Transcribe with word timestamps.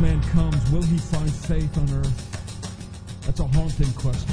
Man 0.00 0.22
comes, 0.30 0.70
will 0.70 0.82
he 0.82 0.96
find 0.96 1.32
faith 1.32 1.76
on 1.76 1.92
earth? 1.92 3.22
That's 3.26 3.40
a 3.40 3.46
haunting 3.48 3.92
question. 3.94 4.32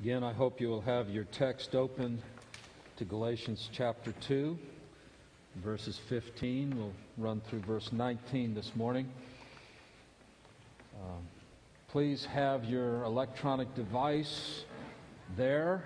Again, 0.00 0.24
I 0.24 0.32
hope 0.32 0.60
you 0.60 0.68
will 0.68 0.80
have 0.80 1.08
your 1.10 1.24
text 1.24 1.76
open 1.76 2.20
to 3.02 3.08
Galatians 3.08 3.68
chapter 3.72 4.14
2, 4.28 4.56
verses 5.56 5.98
15. 6.08 6.76
We'll 6.76 6.92
run 7.18 7.40
through 7.40 7.58
verse 7.60 7.90
19 7.90 8.54
this 8.54 8.70
morning. 8.76 9.10
Um, 11.02 11.26
please 11.88 12.24
have 12.26 12.64
your 12.64 13.02
electronic 13.02 13.74
device 13.74 14.62
there. 15.36 15.82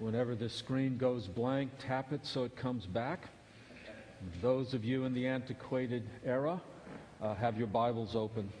Whenever 0.00 0.34
the 0.34 0.48
screen 0.48 0.98
goes 0.98 1.28
blank, 1.28 1.70
tap 1.78 2.12
it 2.12 2.26
so 2.26 2.42
it 2.42 2.56
comes 2.56 2.86
back. 2.86 3.28
Those 4.40 4.74
of 4.74 4.84
you 4.84 5.04
in 5.04 5.14
the 5.14 5.28
antiquated 5.28 6.02
era, 6.26 6.60
uh, 7.22 7.36
have 7.36 7.56
your 7.56 7.68
Bibles 7.68 8.16
open 8.16 8.52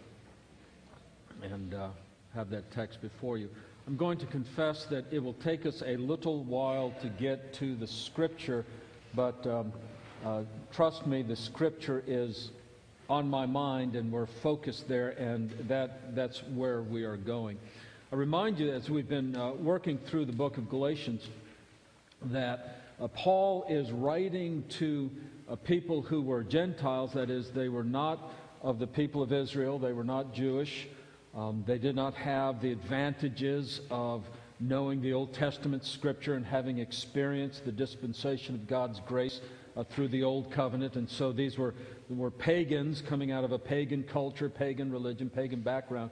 and 1.42 1.74
uh, 1.74 1.88
have 2.32 2.48
that 2.50 2.70
text 2.70 3.02
before 3.02 3.38
you. 3.38 3.48
I'm 3.84 3.96
going 3.96 4.18
to 4.18 4.26
confess 4.26 4.84
that 4.86 5.06
it 5.10 5.18
will 5.18 5.32
take 5.34 5.66
us 5.66 5.82
a 5.84 5.96
little 5.96 6.44
while 6.44 6.94
to 7.02 7.08
get 7.08 7.52
to 7.54 7.74
the 7.74 7.86
scripture, 7.88 8.64
but 9.12 9.44
um, 9.44 9.72
uh, 10.24 10.42
trust 10.72 11.04
me, 11.04 11.22
the 11.22 11.34
scripture 11.34 12.04
is 12.06 12.52
on 13.10 13.28
my 13.28 13.44
mind 13.44 13.96
and 13.96 14.12
we're 14.12 14.26
focused 14.26 14.86
there, 14.86 15.10
and 15.10 15.50
that, 15.66 16.14
that's 16.14 16.44
where 16.54 16.82
we 16.82 17.02
are 17.02 17.16
going. 17.16 17.58
I 18.12 18.14
remind 18.14 18.60
you, 18.60 18.70
as 18.70 18.88
we've 18.88 19.08
been 19.08 19.34
uh, 19.34 19.50
working 19.54 19.98
through 19.98 20.26
the 20.26 20.32
book 20.32 20.58
of 20.58 20.70
Galatians, 20.70 21.28
that 22.26 22.82
uh, 23.00 23.08
Paul 23.08 23.66
is 23.68 23.90
writing 23.90 24.62
to 24.78 25.10
uh, 25.48 25.56
people 25.56 26.02
who 26.02 26.22
were 26.22 26.44
Gentiles, 26.44 27.14
that 27.14 27.30
is, 27.30 27.50
they 27.50 27.68
were 27.68 27.82
not 27.82 28.32
of 28.62 28.78
the 28.78 28.86
people 28.86 29.24
of 29.24 29.32
Israel, 29.32 29.80
they 29.80 29.92
were 29.92 30.04
not 30.04 30.32
Jewish. 30.32 30.86
Um, 31.34 31.64
they 31.66 31.78
did 31.78 31.96
not 31.96 32.14
have 32.14 32.60
the 32.60 32.72
advantages 32.72 33.80
of 33.90 34.24
knowing 34.60 35.00
the 35.00 35.12
Old 35.12 35.32
Testament 35.32 35.84
scripture 35.84 36.34
and 36.34 36.44
having 36.44 36.78
experienced 36.78 37.64
the 37.64 37.72
dispensation 37.72 38.54
of 38.54 38.66
God's 38.66 39.00
grace 39.00 39.40
uh, 39.76 39.84
through 39.84 40.08
the 40.08 40.22
Old 40.22 40.50
Covenant. 40.52 40.96
And 40.96 41.08
so 41.08 41.32
these 41.32 41.58
were, 41.58 41.74
were 42.10 42.30
pagans 42.30 43.02
coming 43.02 43.32
out 43.32 43.44
of 43.44 43.52
a 43.52 43.58
pagan 43.58 44.02
culture, 44.02 44.48
pagan 44.48 44.92
religion, 44.92 45.30
pagan 45.30 45.62
background. 45.62 46.10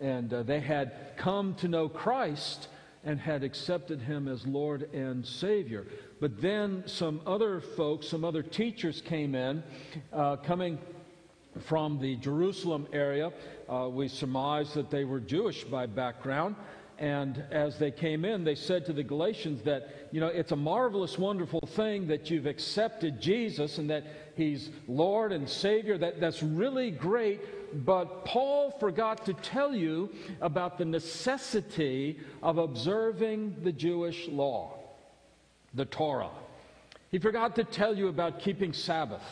And 0.00 0.32
uh, 0.32 0.42
they 0.42 0.60
had 0.60 1.16
come 1.16 1.54
to 1.56 1.68
know 1.68 1.88
Christ 1.88 2.68
and 3.04 3.20
had 3.20 3.44
accepted 3.44 4.00
him 4.00 4.26
as 4.26 4.44
Lord 4.46 4.92
and 4.92 5.24
Savior. 5.24 5.86
But 6.20 6.40
then 6.42 6.82
some 6.86 7.20
other 7.24 7.60
folks, 7.60 8.08
some 8.08 8.24
other 8.24 8.42
teachers 8.42 9.00
came 9.00 9.36
in, 9.36 9.62
uh, 10.12 10.36
coming 10.36 10.78
from 11.60 12.00
the 12.00 12.16
Jerusalem 12.16 12.86
area. 12.92 13.32
Uh, 13.68 13.88
we 13.88 14.08
surmise 14.08 14.72
that 14.74 14.90
they 14.90 15.04
were 15.04 15.20
Jewish 15.20 15.64
by 15.64 15.86
background. 15.86 16.56
And 16.98 17.44
as 17.50 17.78
they 17.78 17.90
came 17.90 18.24
in, 18.24 18.42
they 18.42 18.54
said 18.54 18.86
to 18.86 18.92
the 18.92 19.02
Galatians 19.02 19.62
that, 19.64 20.08
you 20.12 20.20
know, 20.20 20.28
it's 20.28 20.52
a 20.52 20.56
marvelous, 20.56 21.18
wonderful 21.18 21.60
thing 21.60 22.06
that 22.06 22.30
you've 22.30 22.46
accepted 22.46 23.20
Jesus 23.20 23.76
and 23.76 23.90
that 23.90 24.04
he's 24.34 24.70
Lord 24.88 25.32
and 25.32 25.48
Savior. 25.48 25.98
That, 25.98 26.20
that's 26.20 26.42
really 26.42 26.90
great. 26.90 27.84
But 27.84 28.24
Paul 28.24 28.70
forgot 28.80 29.26
to 29.26 29.34
tell 29.34 29.74
you 29.74 30.10
about 30.40 30.78
the 30.78 30.86
necessity 30.86 32.18
of 32.42 32.56
observing 32.56 33.56
the 33.62 33.72
Jewish 33.72 34.26
law, 34.28 34.78
the 35.74 35.84
Torah. 35.84 36.30
He 37.10 37.18
forgot 37.18 37.56
to 37.56 37.64
tell 37.64 37.94
you 37.94 38.08
about 38.08 38.40
keeping 38.40 38.72
Sabbath 38.72 39.22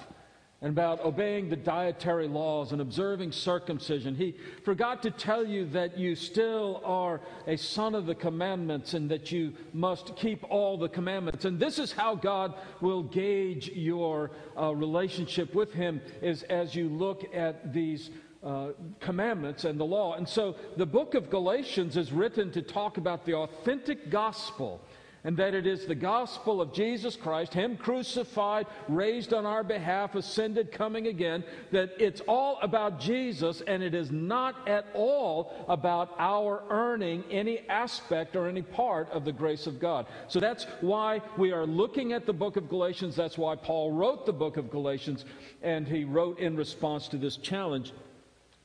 and 0.64 0.72
about 0.72 1.04
obeying 1.04 1.50
the 1.50 1.56
dietary 1.56 2.26
laws 2.26 2.72
and 2.72 2.80
observing 2.80 3.30
circumcision. 3.30 4.14
He 4.14 4.34
forgot 4.64 5.02
to 5.02 5.10
tell 5.10 5.46
you 5.46 5.66
that 5.66 5.98
you 5.98 6.16
still 6.16 6.80
are 6.86 7.20
a 7.46 7.54
son 7.58 7.94
of 7.94 8.06
the 8.06 8.14
commandments 8.14 8.94
and 8.94 9.10
that 9.10 9.30
you 9.30 9.52
must 9.74 10.16
keep 10.16 10.42
all 10.48 10.78
the 10.78 10.88
commandments. 10.88 11.44
And 11.44 11.60
this 11.60 11.78
is 11.78 11.92
how 11.92 12.14
God 12.14 12.54
will 12.80 13.02
gauge 13.02 13.68
your 13.68 14.30
uh, 14.58 14.74
relationship 14.74 15.54
with 15.54 15.70
Him 15.70 16.00
is 16.22 16.44
as 16.44 16.74
you 16.74 16.88
look 16.88 17.26
at 17.34 17.74
these 17.74 18.08
uh, 18.42 18.68
commandments 19.00 19.64
and 19.64 19.78
the 19.78 19.84
law. 19.84 20.14
And 20.14 20.26
so 20.26 20.56
the 20.78 20.86
book 20.86 21.14
of 21.14 21.28
Galatians 21.28 21.98
is 21.98 22.10
written 22.10 22.50
to 22.52 22.62
talk 22.62 22.96
about 22.96 23.26
the 23.26 23.34
authentic 23.34 24.08
gospel 24.08 24.80
and 25.24 25.36
that 25.38 25.54
it 25.54 25.66
is 25.66 25.86
the 25.86 25.94
gospel 25.94 26.60
of 26.60 26.72
Jesus 26.72 27.16
Christ, 27.16 27.54
Him 27.54 27.76
crucified, 27.78 28.66
raised 28.88 29.32
on 29.32 29.46
our 29.46 29.64
behalf, 29.64 30.14
ascended, 30.14 30.70
coming 30.70 31.06
again, 31.06 31.42
that 31.72 31.90
it's 31.98 32.20
all 32.28 32.58
about 32.60 33.00
Jesus 33.00 33.62
and 33.66 33.82
it 33.82 33.94
is 33.94 34.12
not 34.12 34.68
at 34.68 34.86
all 34.94 35.64
about 35.68 36.14
our 36.18 36.62
earning 36.68 37.24
any 37.30 37.60
aspect 37.70 38.36
or 38.36 38.48
any 38.48 38.62
part 38.62 39.10
of 39.10 39.24
the 39.24 39.32
grace 39.32 39.66
of 39.66 39.80
God. 39.80 40.06
So 40.28 40.40
that's 40.40 40.66
why 40.82 41.22
we 41.38 41.52
are 41.52 41.66
looking 41.66 42.12
at 42.12 42.26
the 42.26 42.32
book 42.32 42.56
of 42.56 42.68
Galatians. 42.68 43.16
That's 43.16 43.38
why 43.38 43.56
Paul 43.56 43.92
wrote 43.92 44.26
the 44.26 44.32
book 44.32 44.58
of 44.58 44.70
Galatians, 44.70 45.24
and 45.62 45.88
he 45.88 46.04
wrote 46.04 46.38
in 46.38 46.54
response 46.56 47.08
to 47.08 47.16
this 47.16 47.38
challenge 47.38 47.92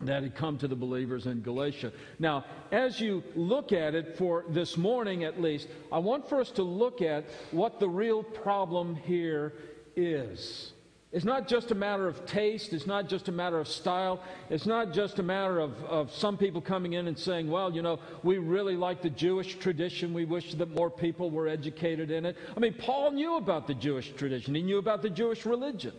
that 0.01 0.23
had 0.23 0.33
come 0.33 0.57
to 0.57 0.67
the 0.67 0.75
believers 0.75 1.25
in 1.25 1.41
Galatia. 1.41 1.91
Now, 2.19 2.45
as 2.71 3.01
you 3.01 3.21
look 3.35 3.73
at 3.73 3.95
it 3.95 4.17
for 4.17 4.45
this 4.47 4.77
morning 4.77 5.25
at 5.25 5.41
least, 5.41 5.67
I 5.91 5.99
want 5.99 6.29
for 6.29 6.39
us 6.39 6.51
to 6.51 6.63
look 6.63 7.01
at 7.01 7.25
what 7.51 7.81
the 7.81 7.89
real 7.89 8.23
problem 8.23 8.95
here 8.95 9.53
is. 9.97 10.71
It's 11.11 11.25
not 11.25 11.49
just 11.49 11.71
a 11.71 11.75
matter 11.75 12.07
of 12.07 12.25
taste. 12.25 12.71
It's 12.71 12.85
not 12.85 13.09
just 13.09 13.27
a 13.27 13.31
matter 13.31 13.59
of 13.59 13.67
style. 13.67 14.21
It's 14.49 14.67
not 14.67 14.93
just 14.93 15.19
a 15.19 15.23
matter 15.23 15.59
of, 15.59 15.83
of 15.85 16.13
some 16.13 16.37
people 16.37 16.61
coming 16.61 16.93
in 16.93 17.07
and 17.07 17.17
saying, 17.17 17.49
well, 17.49 17.73
you 17.73 17.81
know, 17.81 17.99
we 18.23 18.37
really 18.37 18.77
like 18.77 19.01
the 19.01 19.09
Jewish 19.09 19.55
tradition. 19.55 20.13
We 20.13 20.25
wish 20.25 20.53
that 20.53 20.69
more 20.69 20.91
people 20.91 21.29
were 21.29 21.47
educated 21.47 22.09
in 22.09 22.25
it. 22.25 22.37
I 22.55 22.59
mean, 22.59 22.75
Paul 22.75 23.11
knew 23.11 23.35
about 23.37 23.67
the 23.67 23.73
Jewish 23.73 24.11
tradition, 24.13 24.55
he 24.55 24.61
knew 24.61 24.77
about 24.77 25.01
the 25.01 25.09
Jewish 25.09 25.45
religion, 25.45 25.93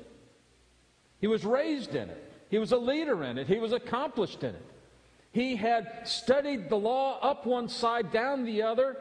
he 1.20 1.26
was 1.26 1.44
raised 1.44 1.94
in 1.94 2.08
it. 2.08 2.29
He 2.50 2.58
was 2.58 2.72
a 2.72 2.76
leader 2.76 3.22
in 3.24 3.38
it, 3.38 3.46
he 3.46 3.58
was 3.58 3.72
accomplished 3.72 4.42
in 4.42 4.54
it. 4.54 4.66
He 5.32 5.54
had 5.54 6.02
studied 6.04 6.68
the 6.68 6.76
law 6.76 7.20
up 7.20 7.46
one 7.46 7.68
side, 7.68 8.12
down 8.12 8.44
the 8.44 8.62
other, 8.62 8.96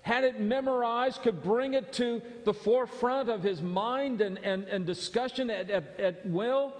had 0.00 0.24
it 0.24 0.40
memorized, 0.40 1.22
could 1.22 1.42
bring 1.42 1.74
it 1.74 1.92
to 1.94 2.22
the 2.44 2.54
forefront 2.54 3.28
of 3.28 3.42
his 3.42 3.60
mind 3.60 4.22
and, 4.22 4.38
and, 4.38 4.64
and 4.64 4.86
discussion 4.86 5.50
at, 5.50 5.68
at, 5.68 6.00
at 6.00 6.26
will. 6.26 6.72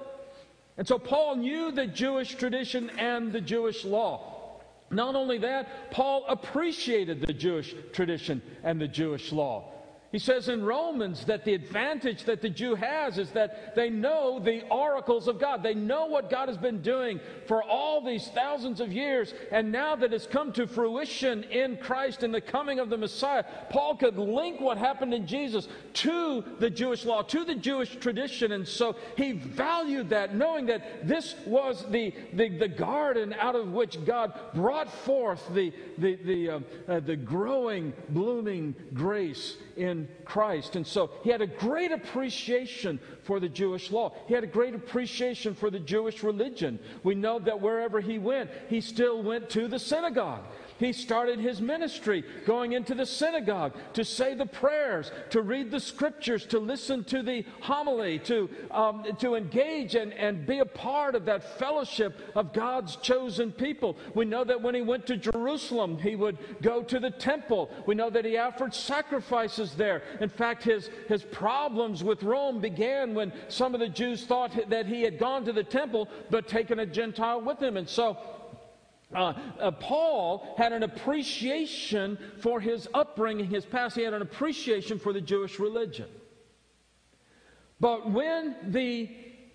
And 0.79 0.89
so 0.89 0.99
Paul 0.99 1.37
knew 1.37 1.71
the 1.71 1.87
Jewish 1.87 2.35
tradition 2.37 2.89
and 2.99 3.31
the 3.31 3.41
Jewish 3.43 3.85
law. 3.85 4.63
Not 4.91 5.15
only 5.15 5.37
that, 5.39 5.91
Paul 5.91 6.25
appreciated 6.27 7.21
the 7.21 7.35
Jewish 7.35 7.75
tradition 7.93 8.41
and 8.65 8.81
the 8.81 8.89
Jewish 8.89 9.31
law. 9.31 9.73
He 10.13 10.19
says 10.19 10.49
in 10.49 10.65
Romans 10.65 11.25
that 11.27 11.45
the 11.45 11.55
advantage 11.55 12.25
that 12.25 12.43
the 12.43 12.51
Jew 12.51 12.75
has 12.75 13.17
is 13.17 13.31
that 13.31 13.77
they 13.77 13.91
know 13.91 14.41
the 14.41 14.67
oracles 14.69 15.29
of 15.29 15.39
God. 15.39 15.63
They 15.63 15.75
know 15.75 16.07
what 16.07 16.29
God 16.29 16.49
has 16.49 16.59
been 16.59 16.83
doing 16.83 17.21
for 17.47 17.63
all 17.63 18.05
these 18.05 18.27
thousands 18.29 18.81
of 18.81 18.93
years. 18.93 19.33
And 19.53 19.71
now 19.71 19.95
that 19.95 20.13
it's 20.13 20.27
come 20.27 20.53
to 20.55 20.67
fruition 20.67 21.45
in 21.45 21.77
Christ 21.77 22.25
in 22.25 22.33
the 22.33 22.41
coming 22.41 22.81
of 22.81 22.91
the 22.91 22.97
Messiah, 22.97 23.45
Paul 23.71 23.97
could 23.97 24.19
link 24.19 24.61
what 24.61 24.79
happened 24.79 25.15
in 25.15 25.29
Jesus 25.29 25.69
to 25.95 26.43
the 26.59 26.71
Jewish 26.71 27.05
law, 27.05 27.23
to 27.23 27.45
the 27.45 27.55
Jewish 27.55 27.95
tradition. 27.95 28.51
And 28.51 28.67
so 28.67 28.97
he 29.17 29.31
valued 29.31 30.09
that, 30.11 30.35
knowing 30.35 30.67
that 30.67 31.07
this 31.07 31.37
was 31.47 31.87
the, 31.89 32.13
the, 32.33 32.49
the 32.49 32.69
garden 32.69 33.33
out 33.35 33.55
of 33.55 33.71
which 33.71 34.05
God 34.05 34.33
brought 34.55 34.93
forth 34.93 35.43
the, 35.55 35.73
the, 35.99 36.17
the, 36.17 36.51
uh, 36.51 36.61
uh, 36.89 36.99
the 36.99 37.15
growing, 37.15 37.93
blooming 38.09 38.75
grace 38.93 39.57
in 39.81 40.07
Christ. 40.27 40.77
And 40.77 40.87
so 40.87 41.11
he 41.25 41.31
had 41.31 41.41
a 41.41 41.47
great 41.47 41.91
appreciation 41.91 43.01
for 43.23 43.41
the 43.41 43.49
Jewish 43.49 43.91
law. 43.91 44.13
He 44.29 44.35
had 44.35 44.45
a 44.45 44.47
great 44.47 44.75
appreciation 44.75 45.55
for 45.55 45.71
the 45.71 45.81
Jewish 45.81 46.23
religion. 46.23 46.79
We 47.03 47.15
know 47.15 47.39
that 47.39 47.61
wherever 47.61 47.99
he 48.01 48.19
went, 48.19 48.51
he 48.69 48.83
still 48.83 49.23
went 49.23 49.49
to 49.51 49.69
the 49.69 49.79
synagogue. 49.79 50.45
He 50.81 50.95
started 50.95 51.39
his 51.39 51.61
ministry, 51.61 52.25
going 52.47 52.73
into 52.73 52.95
the 52.95 53.05
synagogue 53.05 53.75
to 53.93 54.03
say 54.03 54.35
the 54.35 54.47
prayers, 54.47 55.13
to 55.29 55.43
read 55.43 55.71
the 55.71 55.79
scriptures, 55.79 56.47
to 56.47 56.59
listen 56.59 57.05
to 57.05 57.23
the 57.23 57.45
homily, 57.61 58.19
to, 58.21 58.49
um, 58.71 59.05
to 59.19 59.35
engage 59.35 59.95
and, 59.95 60.15
and 60.15 60.47
be 60.47 60.61
a 60.61 60.65
part 60.65 61.15
of 61.15 61.27
that 61.27 61.59
fellowship 61.59 62.19
of 62.35 62.55
God's 62.55 62.97
chosen 62.97 63.53
people. 63.53 63.99
We 64.15 64.25
know 64.25 64.43
that 64.43 64.63
when 64.63 64.75
he 64.75 64.81
went 64.81 65.07
to 65.09 65.19
Jerusalem, 65.19 65.99
he 65.99 66.17
would 66.17 66.39
go 66.63 66.83
to 66.83 66.99
the 66.99 67.11
temple. 67.11 67.71
We 67.87 67.95
know 67.95 68.09
that 68.09 68.25
he 68.25 68.39
offered 68.39 68.75
sacrifices 68.75 69.75
there. 69.75 70.03
In 70.21 70.31
fact, 70.31 70.63
his, 70.63 70.89
his 71.09 71.25
problems 71.25 72.03
with 72.03 72.23
Rome 72.23 72.59
began 72.59 73.13
when 73.13 73.35
some 73.49 73.75
of 73.75 73.81
the 73.81 73.89
Jews 73.89 74.25
thought 74.25 74.53
that 74.71 74.87
he 74.87 75.03
had 75.03 75.19
gone 75.19 75.45
to 75.45 75.53
the 75.53 75.63
temple 75.63 76.09
but 76.31 76.49
taken 76.49 76.79
a 76.79 76.87
Gentile 76.87 77.43
with 77.43 77.61
him. 77.61 77.77
And 77.77 77.87
so 77.87 78.17
uh, 79.15 79.35
uh, 79.59 79.71
Paul 79.73 80.55
had 80.57 80.73
an 80.73 80.83
appreciation 80.83 82.19
for 82.41 82.61
his 82.61 82.89
upbringing, 82.95 83.47
his 83.47 83.65
past. 83.65 83.97
He 83.97 84.03
had 84.03 84.15
an 84.15 84.23
appreciation 84.23 84.99
for 84.99 85.13
the 85.13 85.21
Jewish 85.21 85.59
religion. 85.59 86.09
But 87.81 88.11
when 88.11 88.57
the 88.69 89.11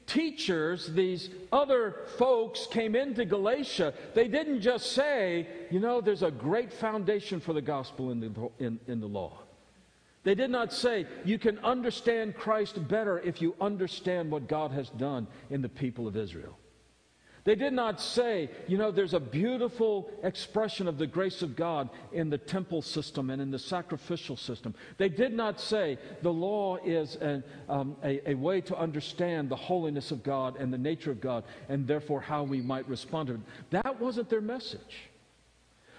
teachers, 0.08 0.88
these 0.88 1.30
other 1.52 1.96
folks 2.18 2.68
came 2.68 2.96
into 2.96 3.26
Galatia, 3.26 3.94
they 4.14 4.28
didn't 4.28 4.62
just 4.62 4.92
say, 4.92 5.48
you 5.72 5.80
know, 5.80 6.02
there's 6.02 6.24
a 6.24 6.32
great 6.32 6.74
foundation 6.74 7.40
for 7.40 7.54
the 7.54 7.62
gospel 7.62 8.12
in 8.12 8.20
the, 8.20 8.50
in, 8.60 8.80
in 8.88 9.00
the 9.00 9.08
law. 9.08 9.40
They 10.24 10.36
did 10.36 10.50
not 10.50 10.74
say, 10.74 11.06
you 11.24 11.38
can 11.38 11.60
understand 11.60 12.36
Christ 12.36 12.88
better 12.88 13.20
if 13.20 13.42
you 13.42 13.56
understand 13.62 14.32
what 14.32 14.48
God 14.48 14.72
has 14.72 14.90
done 14.90 15.28
in 15.52 15.62
the 15.62 15.70
people 15.70 16.08
of 16.08 16.18
Israel. 16.18 16.58
They 17.46 17.54
did 17.54 17.74
not 17.74 18.02
say, 18.02 18.50
you 18.68 18.80
know, 18.80 18.90
there's 18.90 19.14
a 19.14 19.20
beautiful 19.20 20.10
expression 20.24 20.88
of 20.88 20.98
the 20.98 21.06
grace 21.06 21.44
of 21.44 21.56
God 21.56 21.92
in 22.12 22.32
the 22.32 22.40
temple 22.40 22.82
system 22.82 23.30
and 23.30 23.40
in 23.40 23.52
the 23.52 23.60
sacrificial 23.60 24.36
system. 24.36 24.74
They 24.98 25.10
did 25.10 25.32
not 25.32 25.60
say 25.62 26.00
the 26.24 26.34
law 26.34 26.78
is 26.78 27.16
an, 27.18 27.44
um, 27.70 27.98
a, 28.04 28.32
a 28.32 28.34
way 28.34 28.62
to 28.62 28.76
understand 28.76 29.50
the 29.50 29.56
holiness 29.56 30.10
of 30.10 30.24
God 30.24 30.58
and 30.58 30.74
the 30.74 30.78
nature 30.80 31.12
of 31.12 31.22
God 31.22 31.44
and 31.70 31.86
therefore 31.86 32.20
how 32.20 32.42
we 32.42 32.62
might 32.62 32.90
respond 32.90 33.28
to 33.28 33.36
it. 33.36 33.42
That 33.70 34.02
wasn't 34.02 34.28
their 34.32 34.42
message. 34.42 35.12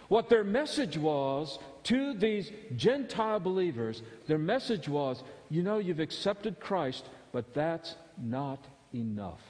What 0.09 0.29
their 0.29 0.45
message 0.45 0.99
was 0.99 1.61
to 1.85 2.15
these 2.15 2.51
Gentile 2.75 3.39
believers, 3.39 4.03
their 4.27 4.39
message 4.39 4.89
was, 4.89 5.23
you 5.49 5.63
know, 5.63 5.79
you've 5.79 6.01
accepted 6.01 6.59
Christ, 6.59 7.09
but 7.31 7.55
that's 7.55 7.95
not 8.21 8.65
enough. 8.93 9.41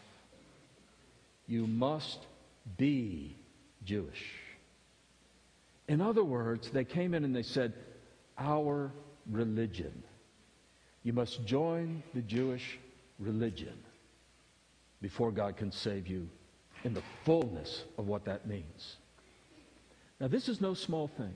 You 1.46 1.66
must 1.66 2.26
be 2.76 3.36
Jewish. 3.84 4.24
In 5.88 6.00
other 6.00 6.24
words, 6.24 6.70
they 6.70 6.84
came 6.84 7.14
in 7.14 7.24
and 7.24 7.34
they 7.34 7.42
said, 7.42 7.72
Our 8.38 8.90
religion. 9.30 10.02
You 11.04 11.12
must 11.12 11.44
join 11.44 12.02
the 12.14 12.22
Jewish 12.22 12.78
religion 13.20 13.78
before 15.00 15.30
God 15.30 15.56
can 15.56 15.70
save 15.70 16.08
you 16.08 16.28
in 16.82 16.94
the 16.94 17.02
fullness 17.24 17.84
of 17.96 18.08
what 18.08 18.24
that 18.24 18.46
means. 18.46 18.96
Now, 20.20 20.28
this 20.28 20.48
is 20.48 20.60
no 20.60 20.74
small 20.74 21.08
thing. 21.08 21.34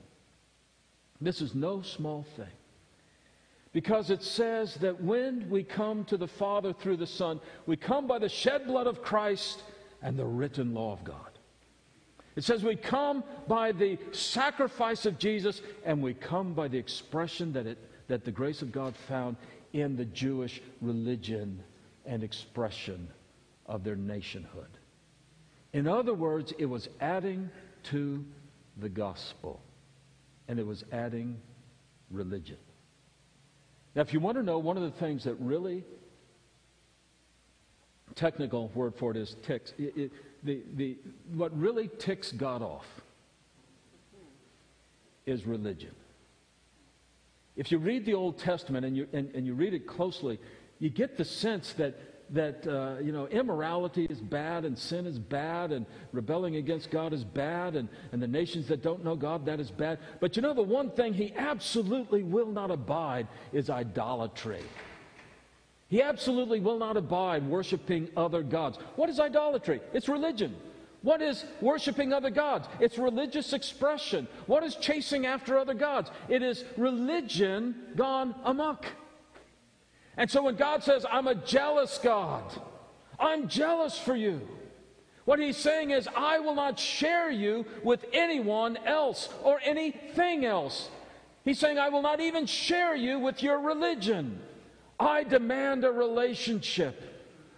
This 1.21 1.39
is 1.39 1.55
no 1.55 1.81
small 1.81 2.25
thing. 2.35 2.51
Because 3.73 4.09
it 4.09 4.23
says 4.23 4.75
that 4.75 5.01
when 5.01 5.49
we 5.49 5.63
come 5.63 6.03
to 6.05 6.17
the 6.17 6.27
Father 6.27 6.73
through 6.73 6.97
the 6.97 7.07
Son, 7.07 7.39
we 7.65 7.77
come 7.77 8.07
by 8.07 8.19
the 8.19 8.27
shed 8.27 8.67
blood 8.67 8.87
of 8.87 9.01
Christ 9.01 9.63
and 10.01 10.17
the 10.17 10.25
written 10.25 10.73
law 10.73 10.93
of 10.93 11.03
God. 11.03 11.31
It 12.35 12.43
says 12.43 12.63
we 12.63 12.75
come 12.75 13.23
by 13.47 13.71
the 13.71 13.97
sacrifice 14.11 15.05
of 15.05 15.19
Jesus 15.19 15.61
and 15.85 16.01
we 16.01 16.13
come 16.13 16.53
by 16.53 16.67
the 16.67 16.77
expression 16.77 17.53
that, 17.53 17.67
it, 17.67 17.77
that 18.07 18.23
the 18.23 18.31
grace 18.31 18.61
of 18.61 18.71
God 18.71 18.95
found 19.07 19.35
in 19.73 19.97
the 19.97 20.05
Jewish 20.05 20.61
religion 20.81 21.61
and 22.05 22.23
expression 22.23 23.07
of 23.65 23.83
their 23.83 23.95
nationhood. 23.95 24.67
In 25.73 25.87
other 25.87 26.13
words, 26.13 26.53
it 26.57 26.65
was 26.65 26.89
adding 26.99 27.49
to 27.83 28.25
the 28.77 28.89
gospel 28.89 29.61
and 30.47 30.59
it 30.59 30.65
was 30.65 30.83
adding 30.91 31.37
religion. 32.09 32.57
Now, 33.95 34.01
if 34.01 34.13
you 34.13 34.19
want 34.19 34.37
to 34.37 34.43
know 34.43 34.59
one 34.59 34.77
of 34.77 34.83
the 34.83 34.99
things 34.99 35.25
that 35.25 35.35
really 35.35 35.83
technical 38.15 38.69
word 38.75 38.95
for 38.95 39.11
it 39.11 39.17
is 39.17 39.35
ticks. 39.43 39.73
It, 39.77 39.97
it, 39.97 40.11
the, 40.43 40.61
the, 40.75 40.97
what 41.33 41.57
really 41.57 41.89
ticks 41.99 42.31
God 42.31 42.61
off 42.61 42.87
is 45.25 45.45
religion. 45.45 45.95
If 47.55 47.71
you 47.71 47.77
read 47.77 48.05
the 48.05 48.13
Old 48.13 48.37
Testament 48.37 48.85
and 48.85 48.95
you, 48.95 49.07
and, 49.13 49.33
and 49.35 49.45
you 49.45 49.53
read 49.53 49.73
it 49.73 49.85
closely, 49.85 50.39
you 50.79 50.89
get 50.89 51.17
the 51.17 51.25
sense 51.25 51.73
that, 51.73 52.33
that 52.33 52.65
uh, 52.65 52.99
you 53.01 53.11
know, 53.11 53.27
immorality 53.27 54.05
is 54.05 54.19
bad 54.19 54.65
and 54.65 54.77
sin 54.77 55.05
is 55.05 55.19
bad 55.19 55.71
and 55.71 55.85
rebelling 56.11 56.55
against 56.55 56.89
God 56.89 57.13
is 57.13 57.23
bad 57.23 57.75
and, 57.75 57.87
and 58.13 58.21
the 58.21 58.27
nations 58.27 58.67
that 58.69 58.81
don't 58.81 59.03
know 59.03 59.15
God, 59.15 59.45
that 59.45 59.59
is 59.59 59.69
bad. 59.69 59.99
But 60.19 60.35
you 60.35 60.41
know, 60.41 60.53
the 60.53 60.63
one 60.63 60.89
thing 60.91 61.13
he 61.13 61.33
absolutely 61.35 62.23
will 62.23 62.47
not 62.47 62.71
abide 62.71 63.27
is 63.53 63.69
idolatry. 63.69 64.63
He 65.91 66.01
absolutely 66.01 66.61
will 66.61 66.79
not 66.79 66.95
abide 66.95 67.45
worshiping 67.45 68.07
other 68.15 68.43
gods. 68.43 68.79
What 68.95 69.09
is 69.09 69.19
idolatry? 69.19 69.81
It's 69.93 70.07
religion. 70.07 70.55
What 71.01 71.21
is 71.21 71.43
worshiping 71.59 72.13
other 72.13 72.29
gods? 72.29 72.69
It's 72.79 72.97
religious 72.97 73.51
expression. 73.51 74.25
What 74.47 74.63
is 74.63 74.75
chasing 74.75 75.25
after 75.25 75.57
other 75.57 75.73
gods? 75.73 76.09
It 76.29 76.43
is 76.43 76.63
religion 76.77 77.75
gone 77.97 78.33
amok. 78.45 78.85
And 80.15 80.31
so 80.31 80.43
when 80.43 80.55
God 80.55 80.81
says, 80.81 81.05
I'm 81.11 81.27
a 81.27 81.35
jealous 81.35 81.99
God, 82.01 82.45
I'm 83.19 83.49
jealous 83.49 83.99
for 83.99 84.15
you. 84.15 84.47
What 85.25 85.39
he's 85.39 85.57
saying 85.57 85.91
is, 85.91 86.07
I 86.15 86.39
will 86.39 86.55
not 86.55 86.79
share 86.79 87.29
you 87.29 87.65
with 87.83 88.05
anyone 88.13 88.77
else 88.85 89.27
or 89.43 89.59
anything 89.61 90.45
else. 90.45 90.89
He's 91.43 91.59
saying, 91.59 91.77
I 91.77 91.89
will 91.89 92.01
not 92.01 92.21
even 92.21 92.45
share 92.45 92.95
you 92.95 93.19
with 93.19 93.43
your 93.43 93.59
religion. 93.59 94.39
I 95.01 95.23
demand 95.23 95.83
a 95.83 95.91
relationship, 95.91 97.01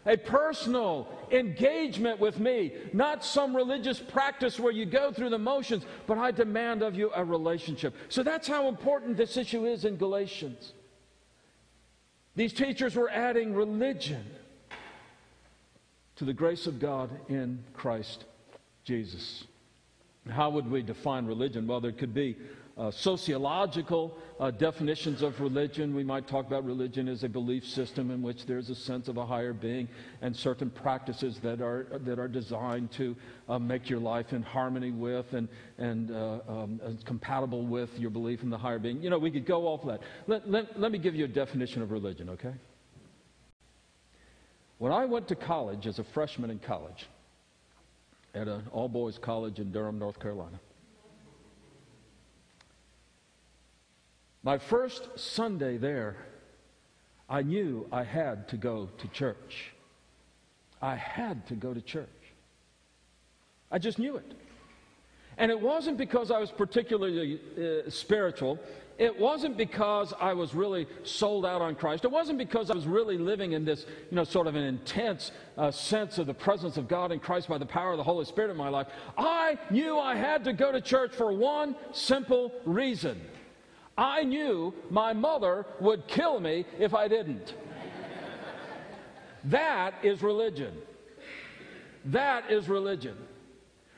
a 0.06 0.16
personal 0.16 1.10
engagement 1.30 2.22
with 2.22 2.40
me, 2.40 2.74
not 2.94 3.25
some 3.25 3.54
religious 3.54 4.00
practice 4.00 4.57
where 4.57 4.72
you 4.72 4.86
go 4.86 5.12
through 5.12 5.30
the 5.30 5.38
motions, 5.38 5.86
but 6.07 6.18
I 6.18 6.31
demand 6.31 6.81
of 6.81 6.95
you 6.95 7.12
a 7.13 7.24
relationship. 7.24 7.94
So 8.07 8.24
that's 8.24 8.48
how 8.48 8.69
important 8.69 9.18
this 9.18 9.36
issue 9.36 9.66
is 9.66 9.84
in 9.84 9.98
Galatians. 9.98 10.72
These 12.36 12.54
teachers 12.54 12.95
were 12.95 13.10
adding 13.10 13.54
religion 13.54 14.25
to 16.16 16.24
the 16.24 16.34
grace 16.34 16.66
of 16.66 16.80
God 16.80 17.10
in 17.28 17.62
Christ 17.74 18.24
Jesus. 18.86 19.44
How 20.30 20.50
would 20.50 20.72
we 20.72 20.81
define 20.81 21.25
religion? 21.25 21.68
Well, 21.68 21.81
there 21.81 21.92
could 21.92 22.13
be 22.13 22.38
uh, 22.78 22.90
sociological 22.90 24.18
uh, 24.40 24.50
definitions 24.52 25.22
of 25.22 25.40
religion. 25.40 25.94
We 25.94 26.04
might 26.04 26.28
talk 26.28 26.48
about 26.48 26.66
religion 26.66 27.08
as 27.08 27.24
a 27.24 27.30
belief 27.30 27.66
system 27.68 28.10
in 28.10 28.22
which 28.22 28.46
there's 28.46 28.70
a 28.70 28.75
sense 28.75 29.07
of 29.07 29.18
a 29.18 29.26
higher 29.26 29.54
being 29.54 29.88
and 30.21 30.36
certain 30.36 30.69
practices 30.69 31.40
that 31.44 31.62
are, 31.62 31.86
that 32.00 32.18
are 32.18 32.28
designed 32.28 32.92
to 32.94 33.16
uh, 33.47 33.59
make 33.59 33.90
your 33.90 34.00
life 34.00 34.33
in 34.33 34.42
harmony 34.42 34.92
with 34.92 35.33
and, 35.33 35.47
and 35.78 36.12
uh, 36.12 36.40
um, 36.47 36.80
compatible 37.06 37.64
with 37.64 37.97
your 38.00 38.09
belief 38.09 38.42
in 38.42 38.50
the 38.50 38.57
higher 38.57 38.80
being. 38.80 39.02
You 39.02 39.12
know, 39.12 39.19
we 39.19 39.30
could 39.30 39.45
go 39.45 39.68
off 39.68 39.86
that. 39.86 40.02
Let, 40.28 40.50
let, 40.50 40.80
let 40.80 40.92
me 40.92 40.97
give 40.97 41.14
you 41.14 41.26
a 41.26 41.30
definition 41.30 41.81
of 41.81 41.92
religion, 41.92 42.30
okay? 42.31 42.54
When 44.80 44.92
I 44.92 45.06
went 45.06 45.28
to 45.28 45.36
college 45.36 45.86
as 45.86 46.00
a 46.00 46.04
freshman 46.04 46.50
in 46.50 46.59
college, 46.59 47.07
at 48.33 48.47
an 48.47 48.64
all 48.71 48.90
boys 48.90 49.19
college 49.19 49.59
in 49.59 49.71
Durham, 49.71 50.00
North 50.00 50.19
Carolina, 50.19 50.59
My 54.44 54.57
first 54.57 55.07
Sunday 55.16 55.78
there, 55.78 56.18
I 57.30 57.42
knew 57.42 57.88
I 57.92 58.04
had 58.04 58.50
to 58.50 58.57
go 58.57 58.90
to 58.97 59.07
church. 59.07 59.71
I 60.81 60.95
had 60.95 61.47
to 61.47 61.56
go 61.56 61.73
to 61.73 61.80
church. 61.81 62.09
I 63.71 63.80
just 63.80 64.00
knew 64.00 64.18
it. 64.18 64.33
And 65.38 65.50
it 65.50 65.59
wasn't 65.59 65.97
because 65.97 66.30
I 66.30 66.40
was 66.40 66.52
particularly 66.52 67.40
uh, 67.57 67.90
spiritual. 67.90 68.59
It 69.00 69.18
wasn't 69.18 69.57
because 69.57 70.14
I 70.19 70.33
was 70.33 70.54
really 70.54 70.88
sold 71.04 71.45
out 71.45 71.62
on 71.62 71.73
Christ. 71.73 72.04
It 72.04 72.12
wasn't 72.12 72.38
because 72.38 72.69
I 72.69 72.76
was 72.76 72.85
really 72.85 73.18
living 73.18 73.54
in 73.54 73.66
this, 73.66 73.85
you 74.12 74.16
know, 74.16 74.26
sort 74.26 74.45
of 74.45 74.56
an 74.56 74.64
intense 74.64 75.31
uh, 75.57 75.71
sense 75.71 76.19
of 76.19 76.28
the 76.28 76.33
presence 76.33 76.78
of 76.78 76.88
God 76.88 77.12
in 77.14 77.19
Christ 77.19 77.47
by 77.47 77.57
the 77.57 77.66
power 77.66 77.92
of 77.92 77.97
the 77.97 78.04
Holy 78.04 78.26
Spirit 78.26 78.52
in 78.52 78.57
my 78.57 78.69
life. 78.69 78.88
I 79.18 79.57
knew 79.71 79.97
I 79.97 80.16
had 80.16 80.44
to 80.44 80.54
go 80.54 80.71
to 80.71 80.81
church 80.81 81.14
for 81.16 81.31
one 81.31 81.76
simple 81.94 82.54
reason 82.66 83.19
I 83.97 84.23
knew 84.23 84.73
my 84.90 85.14
mother 85.14 85.66
would 85.80 86.07
kill 86.07 86.40
me 86.40 86.66
if 86.80 86.94
I 86.94 87.07
didn't. 87.07 87.54
that 89.45 89.94
is 90.04 90.21
religion. 90.23 90.73
That 92.06 92.52
is 92.52 92.68
religion. 92.68 93.18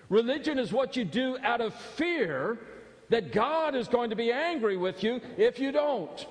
Religion 0.09 0.59
is 0.59 0.71
what 0.71 0.95
you 0.95 1.05
do 1.05 1.37
out 1.41 1.61
of 1.61 1.73
fear 1.73 2.59
that 3.09 3.31
God 3.31 3.75
is 3.75 3.87
going 3.87 4.09
to 4.09 4.15
be 4.15 4.31
angry 4.31 4.77
with 4.77 5.03
you 5.03 5.21
if 5.37 5.59
you 5.59 5.71
don't. 5.71 6.25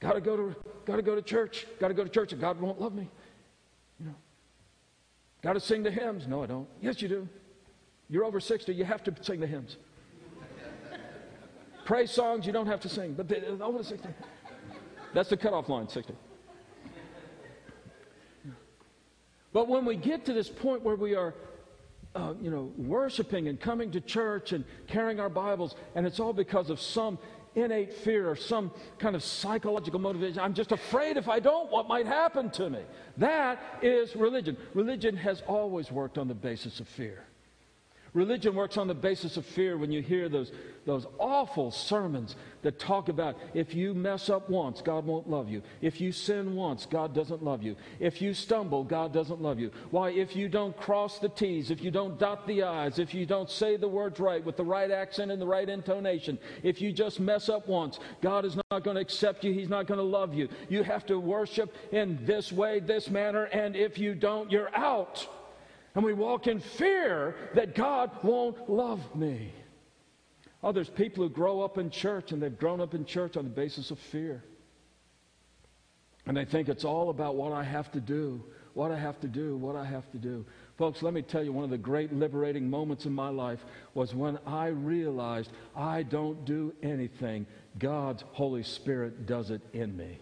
Got 0.00 0.14
to 0.14 0.20
go 0.20 0.36
to 0.36 0.56
got 0.84 0.96
to 0.96 1.02
go 1.02 1.14
to 1.14 1.22
church. 1.22 1.66
Got 1.80 1.88
to 1.88 1.94
go 1.94 2.04
to 2.04 2.10
church, 2.10 2.32
and 2.32 2.40
God 2.40 2.60
won't 2.60 2.80
love 2.80 2.94
me. 2.94 3.08
You 4.00 4.06
know. 4.06 4.14
Got 5.42 5.54
to 5.54 5.60
sing 5.60 5.82
the 5.82 5.90
hymns. 5.90 6.26
No, 6.26 6.42
I 6.42 6.46
don't. 6.46 6.68
Yes, 6.80 7.00
you 7.00 7.08
do. 7.08 7.28
You're 8.08 8.24
over 8.24 8.40
60. 8.40 8.74
You 8.74 8.84
have 8.84 9.02
to 9.04 9.14
sing 9.22 9.40
the 9.40 9.46
hymns. 9.46 9.76
Praise 11.84 12.10
songs 12.10 12.46
you 12.46 12.52
don't 12.52 12.66
have 12.66 12.80
to 12.80 12.88
sing, 12.88 13.14
but 13.14 13.28
the, 13.28 13.58
over 13.62 13.82
60. 13.82 14.08
That's 15.14 15.28
the 15.28 15.36
cutoff 15.36 15.68
line, 15.68 15.88
60. 15.88 16.14
But 19.52 19.68
when 19.68 19.84
we 19.84 19.96
get 19.96 20.24
to 20.26 20.32
this 20.32 20.48
point 20.48 20.82
where 20.82 20.96
we 20.96 21.14
are 21.14 21.34
uh, 22.14 22.34
you 22.40 22.50
know, 22.50 22.72
worshiping 22.76 23.48
and 23.48 23.60
coming 23.60 23.90
to 23.90 24.00
church 24.00 24.52
and 24.52 24.64
carrying 24.86 25.20
our 25.20 25.28
Bibles, 25.28 25.74
and 25.94 26.06
it's 26.06 26.20
all 26.20 26.32
because 26.32 26.70
of 26.70 26.80
some 26.80 27.18
innate 27.54 27.92
fear 27.92 28.30
or 28.30 28.36
some 28.36 28.70
kind 28.98 29.14
of 29.14 29.22
psychological 29.22 30.00
motivation. 30.00 30.40
I'm 30.40 30.54
just 30.54 30.72
afraid 30.72 31.16
if 31.16 31.28
I 31.28 31.38
don't, 31.38 31.70
what 31.70 31.88
might 31.88 32.06
happen 32.06 32.50
to 32.50 32.70
me? 32.70 32.80
That 33.18 33.60
is 33.82 34.16
religion. 34.16 34.56
Religion 34.74 35.16
has 35.16 35.42
always 35.46 35.90
worked 35.90 36.16
on 36.16 36.28
the 36.28 36.34
basis 36.34 36.80
of 36.80 36.88
fear. 36.88 37.24
Religion 38.14 38.54
works 38.54 38.76
on 38.76 38.88
the 38.88 38.94
basis 38.94 39.38
of 39.38 39.46
fear 39.46 39.78
when 39.78 39.90
you 39.90 40.02
hear 40.02 40.28
those, 40.28 40.52
those 40.84 41.06
awful 41.18 41.70
sermons 41.70 42.36
that 42.60 42.78
talk 42.78 43.08
about 43.08 43.38
if 43.54 43.74
you 43.74 43.94
mess 43.94 44.28
up 44.28 44.50
once, 44.50 44.82
God 44.82 45.06
won't 45.06 45.30
love 45.30 45.48
you. 45.48 45.62
If 45.80 45.98
you 45.98 46.12
sin 46.12 46.54
once, 46.54 46.84
God 46.84 47.14
doesn't 47.14 47.42
love 47.42 47.62
you. 47.62 47.74
If 48.00 48.20
you 48.20 48.34
stumble, 48.34 48.84
God 48.84 49.14
doesn't 49.14 49.40
love 49.40 49.58
you. 49.58 49.70
Why, 49.90 50.10
if 50.10 50.36
you 50.36 50.50
don't 50.50 50.76
cross 50.76 51.20
the 51.20 51.30
T's, 51.30 51.70
if 51.70 51.82
you 51.82 51.90
don't 51.90 52.18
dot 52.18 52.46
the 52.46 52.64
I's, 52.64 52.98
if 52.98 53.14
you 53.14 53.24
don't 53.24 53.48
say 53.48 53.78
the 53.78 53.88
words 53.88 54.20
right 54.20 54.44
with 54.44 54.58
the 54.58 54.64
right 54.64 54.90
accent 54.90 55.32
and 55.32 55.40
the 55.40 55.46
right 55.46 55.68
intonation, 55.68 56.38
if 56.62 56.82
you 56.82 56.92
just 56.92 57.18
mess 57.18 57.48
up 57.48 57.66
once, 57.66 57.98
God 58.20 58.44
is 58.44 58.56
not 58.56 58.84
going 58.84 58.96
to 58.96 59.00
accept 59.00 59.42
you. 59.42 59.54
He's 59.54 59.70
not 59.70 59.86
going 59.86 59.98
to 59.98 60.04
love 60.04 60.34
you. 60.34 60.50
You 60.68 60.82
have 60.82 61.06
to 61.06 61.18
worship 61.18 61.74
in 61.92 62.18
this 62.26 62.52
way, 62.52 62.78
this 62.80 63.08
manner, 63.08 63.44
and 63.44 63.74
if 63.74 63.96
you 63.96 64.14
don't, 64.14 64.52
you're 64.52 64.74
out. 64.76 65.26
And 65.94 66.04
we 66.04 66.14
walk 66.14 66.46
in 66.46 66.60
fear 66.60 67.36
that 67.54 67.74
God 67.74 68.10
won't 68.22 68.70
love 68.70 69.14
me. 69.14 69.52
Oh, 70.62 70.72
there's 70.72 70.88
people 70.88 71.24
who 71.24 71.30
grow 71.30 71.60
up 71.60 71.76
in 71.76 71.90
church 71.90 72.32
and 72.32 72.42
they've 72.42 72.58
grown 72.58 72.80
up 72.80 72.94
in 72.94 73.04
church 73.04 73.36
on 73.36 73.44
the 73.44 73.50
basis 73.50 73.90
of 73.90 73.98
fear. 73.98 74.44
And 76.26 76.36
they 76.36 76.44
think 76.44 76.68
it's 76.68 76.84
all 76.84 77.10
about 77.10 77.34
what 77.34 77.52
I 77.52 77.64
have 77.64 77.90
to 77.92 78.00
do, 78.00 78.42
what 78.74 78.92
I 78.92 78.98
have 78.98 79.20
to 79.20 79.28
do, 79.28 79.56
what 79.56 79.74
I 79.74 79.84
have 79.84 80.08
to 80.12 80.18
do. 80.18 80.46
Folks, 80.78 81.02
let 81.02 81.12
me 81.12 81.22
tell 81.22 81.42
you, 81.42 81.52
one 81.52 81.64
of 81.64 81.70
the 81.70 81.78
great 81.78 82.12
liberating 82.12 82.70
moments 82.70 83.06
in 83.06 83.12
my 83.12 83.28
life 83.28 83.64
was 83.94 84.14
when 84.14 84.38
I 84.46 84.68
realized 84.68 85.50
I 85.76 86.04
don't 86.04 86.44
do 86.44 86.72
anything. 86.82 87.46
God's 87.78 88.22
Holy 88.32 88.62
Spirit 88.62 89.26
does 89.26 89.50
it 89.50 89.62
in 89.72 89.96
me. 89.96 90.20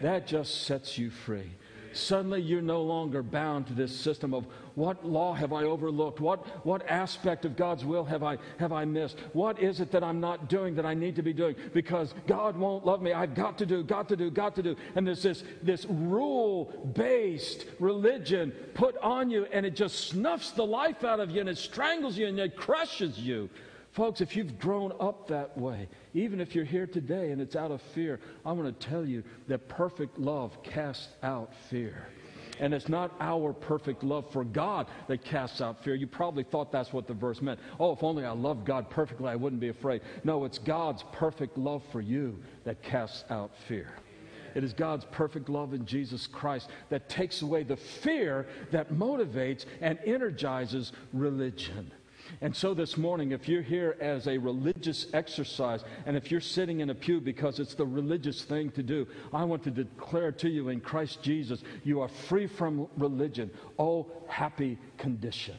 That 0.00 0.26
just 0.26 0.62
sets 0.62 0.96
you 0.96 1.10
free. 1.10 1.50
Suddenly, 1.92 2.42
you're 2.42 2.62
no 2.62 2.82
longer 2.82 3.22
bound 3.22 3.66
to 3.66 3.72
this 3.72 3.94
system 3.94 4.32
of 4.32 4.46
what 4.78 5.04
law 5.04 5.34
have 5.34 5.52
I 5.52 5.64
overlooked? 5.64 6.20
What, 6.20 6.46
what 6.64 6.88
aspect 6.88 7.44
of 7.44 7.56
God's 7.56 7.84
will 7.84 8.04
have 8.04 8.22
I, 8.22 8.38
have 8.58 8.72
I 8.72 8.84
missed? 8.84 9.18
What 9.32 9.60
is 9.60 9.80
it 9.80 9.90
that 9.90 10.04
I'm 10.04 10.20
not 10.20 10.48
doing 10.48 10.76
that 10.76 10.86
I 10.86 10.94
need 10.94 11.16
to 11.16 11.22
be 11.22 11.32
doing? 11.32 11.56
Because 11.74 12.14
God 12.28 12.56
won't 12.56 12.86
love 12.86 13.02
me. 13.02 13.12
I've 13.12 13.34
got 13.34 13.58
to 13.58 13.66
do, 13.66 13.82
got 13.82 14.08
to 14.10 14.16
do, 14.16 14.30
got 14.30 14.54
to 14.54 14.62
do. 14.62 14.76
And 14.94 15.06
there's 15.06 15.22
this, 15.22 15.42
this 15.62 15.84
rule 15.86 16.66
based 16.94 17.66
religion 17.80 18.52
put 18.74 18.96
on 18.98 19.30
you, 19.30 19.46
and 19.52 19.66
it 19.66 19.74
just 19.74 20.08
snuffs 20.10 20.52
the 20.52 20.64
life 20.64 21.02
out 21.02 21.18
of 21.18 21.30
you, 21.30 21.40
and 21.40 21.48
it 21.48 21.58
strangles 21.58 22.16
you, 22.16 22.28
and 22.28 22.38
it 22.38 22.56
crushes 22.56 23.18
you. 23.18 23.50
Folks, 23.92 24.20
if 24.20 24.36
you've 24.36 24.60
grown 24.60 24.92
up 25.00 25.26
that 25.26 25.58
way, 25.58 25.88
even 26.14 26.40
if 26.40 26.54
you're 26.54 26.64
here 26.64 26.86
today 26.86 27.32
and 27.32 27.40
it's 27.40 27.56
out 27.56 27.72
of 27.72 27.82
fear, 27.82 28.20
I 28.46 28.52
want 28.52 28.80
to 28.80 28.88
tell 28.88 29.04
you 29.04 29.24
that 29.48 29.68
perfect 29.68 30.18
love 30.18 30.62
casts 30.62 31.08
out 31.22 31.52
fear. 31.68 32.06
And 32.60 32.74
it's 32.74 32.88
not 32.88 33.14
our 33.20 33.52
perfect 33.52 34.02
love 34.02 34.30
for 34.32 34.44
God 34.44 34.86
that 35.08 35.24
casts 35.24 35.60
out 35.60 35.82
fear. 35.82 35.94
You 35.94 36.06
probably 36.06 36.44
thought 36.44 36.72
that's 36.72 36.92
what 36.92 37.06
the 37.06 37.14
verse 37.14 37.40
meant. 37.40 37.60
Oh, 37.78 37.92
if 37.92 38.02
only 38.02 38.24
I 38.24 38.32
loved 38.32 38.66
God 38.66 38.90
perfectly, 38.90 39.28
I 39.28 39.36
wouldn't 39.36 39.60
be 39.60 39.68
afraid. 39.68 40.02
No, 40.24 40.44
it's 40.44 40.58
God's 40.58 41.04
perfect 41.12 41.56
love 41.56 41.82
for 41.92 42.00
you 42.00 42.38
that 42.64 42.82
casts 42.82 43.24
out 43.30 43.50
fear. 43.66 43.92
It 44.54 44.64
is 44.64 44.72
God's 44.72 45.04
perfect 45.12 45.48
love 45.48 45.74
in 45.74 45.84
Jesus 45.84 46.26
Christ 46.26 46.70
that 46.88 47.08
takes 47.08 47.42
away 47.42 47.62
the 47.62 47.76
fear 47.76 48.46
that 48.72 48.92
motivates 48.92 49.66
and 49.80 49.98
energizes 50.04 50.92
religion. 51.12 51.92
And 52.40 52.54
so 52.54 52.74
this 52.74 52.96
morning, 52.96 53.32
if 53.32 53.48
you're 53.48 53.62
here 53.62 53.96
as 54.00 54.26
a 54.26 54.38
religious 54.38 55.06
exercise, 55.12 55.82
and 56.06 56.16
if 56.16 56.30
you're 56.30 56.40
sitting 56.40 56.80
in 56.80 56.90
a 56.90 56.94
pew 56.94 57.20
because 57.20 57.58
it's 57.58 57.74
the 57.74 57.86
religious 57.86 58.42
thing 58.42 58.70
to 58.72 58.82
do, 58.82 59.06
I 59.32 59.44
want 59.44 59.62
to 59.64 59.70
declare 59.70 60.32
to 60.32 60.48
you 60.48 60.68
in 60.68 60.80
Christ 60.80 61.22
Jesus, 61.22 61.62
you 61.84 62.00
are 62.00 62.08
free 62.08 62.46
from 62.46 62.88
religion. 62.96 63.50
Oh, 63.78 64.06
happy 64.28 64.78
condition. 64.96 65.56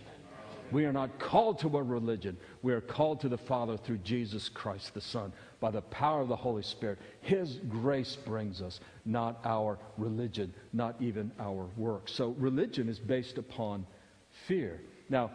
We 0.72 0.86
are 0.86 0.94
not 0.94 1.20
called 1.20 1.60
to 1.60 1.78
a 1.78 1.84
religion. 1.84 2.38
We 2.62 2.74
are 2.74 2.82
called 2.82 3.22
to 3.22 3.30
the 3.30 3.38
Father 3.38 3.76
through 3.78 4.00
Jesus 4.00 4.50
Christ 4.50 4.94
the 4.94 5.02
Son 5.02 5.34
by 5.60 5.72
the 5.72 5.82
power 5.82 6.22
of 6.22 6.28
the 6.28 6.36
Holy 6.36 6.64
Spirit. 6.64 7.00
His 7.22 7.60
grace 7.70 8.16
brings 8.16 8.62
us, 8.62 8.80
not 9.06 9.40
our 9.46 9.80
religion, 9.98 10.54
not 10.74 10.96
even 11.00 11.32
our 11.40 11.68
works. 11.76 12.14
So 12.14 12.36
religion 12.38 12.88
is 12.88 13.00
based 13.00 13.38
upon 13.38 13.86
fear. 14.48 14.80
Now, 15.10 15.32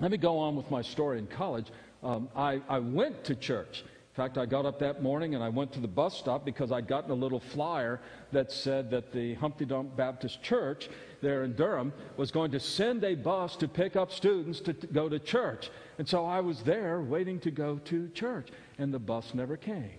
let 0.00 0.10
me 0.10 0.16
go 0.16 0.38
on 0.38 0.56
with 0.56 0.70
my 0.70 0.82
story 0.82 1.18
in 1.18 1.26
college. 1.26 1.66
Um, 2.02 2.28
I, 2.34 2.60
I 2.68 2.78
went 2.78 3.24
to 3.24 3.34
church. 3.34 3.82
In 3.82 4.16
fact, 4.16 4.38
I 4.38 4.46
got 4.46 4.66
up 4.66 4.78
that 4.80 5.02
morning 5.02 5.34
and 5.34 5.44
I 5.44 5.48
went 5.48 5.72
to 5.74 5.80
the 5.80 5.88
bus 5.88 6.16
stop 6.16 6.44
because 6.44 6.72
I'd 6.72 6.88
gotten 6.88 7.10
a 7.10 7.14
little 7.14 7.38
flyer 7.38 8.00
that 8.32 8.50
said 8.50 8.90
that 8.90 9.12
the 9.12 9.34
Humpty 9.34 9.64
Dump 9.64 9.96
Baptist 9.96 10.42
Church 10.42 10.88
there 11.20 11.44
in 11.44 11.54
Durham 11.54 11.92
was 12.16 12.30
going 12.30 12.50
to 12.50 12.60
send 12.60 13.04
a 13.04 13.14
bus 13.14 13.56
to 13.56 13.68
pick 13.68 13.94
up 13.94 14.10
students 14.10 14.60
to, 14.60 14.72
to 14.72 14.86
go 14.88 15.08
to 15.08 15.18
church. 15.18 15.70
And 15.98 16.08
so 16.08 16.24
I 16.24 16.40
was 16.40 16.62
there 16.62 17.00
waiting 17.02 17.38
to 17.40 17.50
go 17.50 17.78
to 17.84 18.08
church, 18.08 18.48
and 18.78 18.92
the 18.92 18.98
bus 18.98 19.32
never 19.34 19.56
came. 19.56 19.98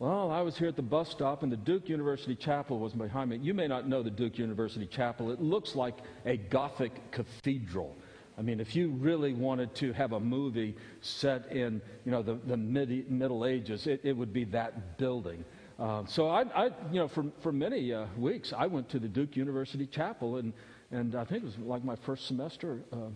Well, 0.00 0.30
I 0.30 0.40
was 0.40 0.56
here 0.56 0.68
at 0.68 0.76
the 0.76 0.82
bus 0.82 1.10
stop, 1.10 1.42
and 1.42 1.52
the 1.52 1.58
Duke 1.58 1.90
University 1.90 2.34
Chapel 2.34 2.78
was 2.78 2.94
behind 2.94 3.28
me. 3.28 3.36
You 3.36 3.52
may 3.52 3.68
not 3.68 3.86
know 3.86 4.02
the 4.02 4.08
Duke 4.10 4.38
University 4.38 4.86
Chapel. 4.86 5.30
It 5.30 5.42
looks 5.42 5.76
like 5.76 5.98
a 6.24 6.38
Gothic 6.38 7.10
cathedral. 7.10 7.94
I 8.38 8.40
mean, 8.40 8.60
if 8.60 8.74
you 8.74 8.92
really 8.92 9.34
wanted 9.34 9.74
to 9.74 9.92
have 9.92 10.12
a 10.12 10.20
movie 10.20 10.74
set 11.02 11.52
in, 11.52 11.82
you 12.06 12.12
know, 12.12 12.22
the, 12.22 12.36
the 12.46 12.56
mid, 12.56 13.10
Middle 13.10 13.44
Ages, 13.44 13.86
it, 13.86 14.00
it 14.02 14.16
would 14.16 14.32
be 14.32 14.44
that 14.44 14.96
building. 14.96 15.44
Uh, 15.78 16.06
so 16.06 16.30
I, 16.30 16.44
I, 16.54 16.64
you 16.90 17.00
know, 17.00 17.06
for, 17.06 17.26
for 17.42 17.52
many 17.52 17.92
uh, 17.92 18.06
weeks, 18.16 18.54
I 18.56 18.68
went 18.68 18.88
to 18.88 18.98
the 18.98 19.08
Duke 19.08 19.36
University 19.36 19.86
Chapel, 19.86 20.38
and, 20.38 20.54
and 20.92 21.14
I 21.14 21.24
think 21.24 21.42
it 21.42 21.46
was 21.46 21.58
like 21.58 21.84
my 21.84 21.96
first 21.96 22.26
semester. 22.26 22.80
Uh, 22.90 23.10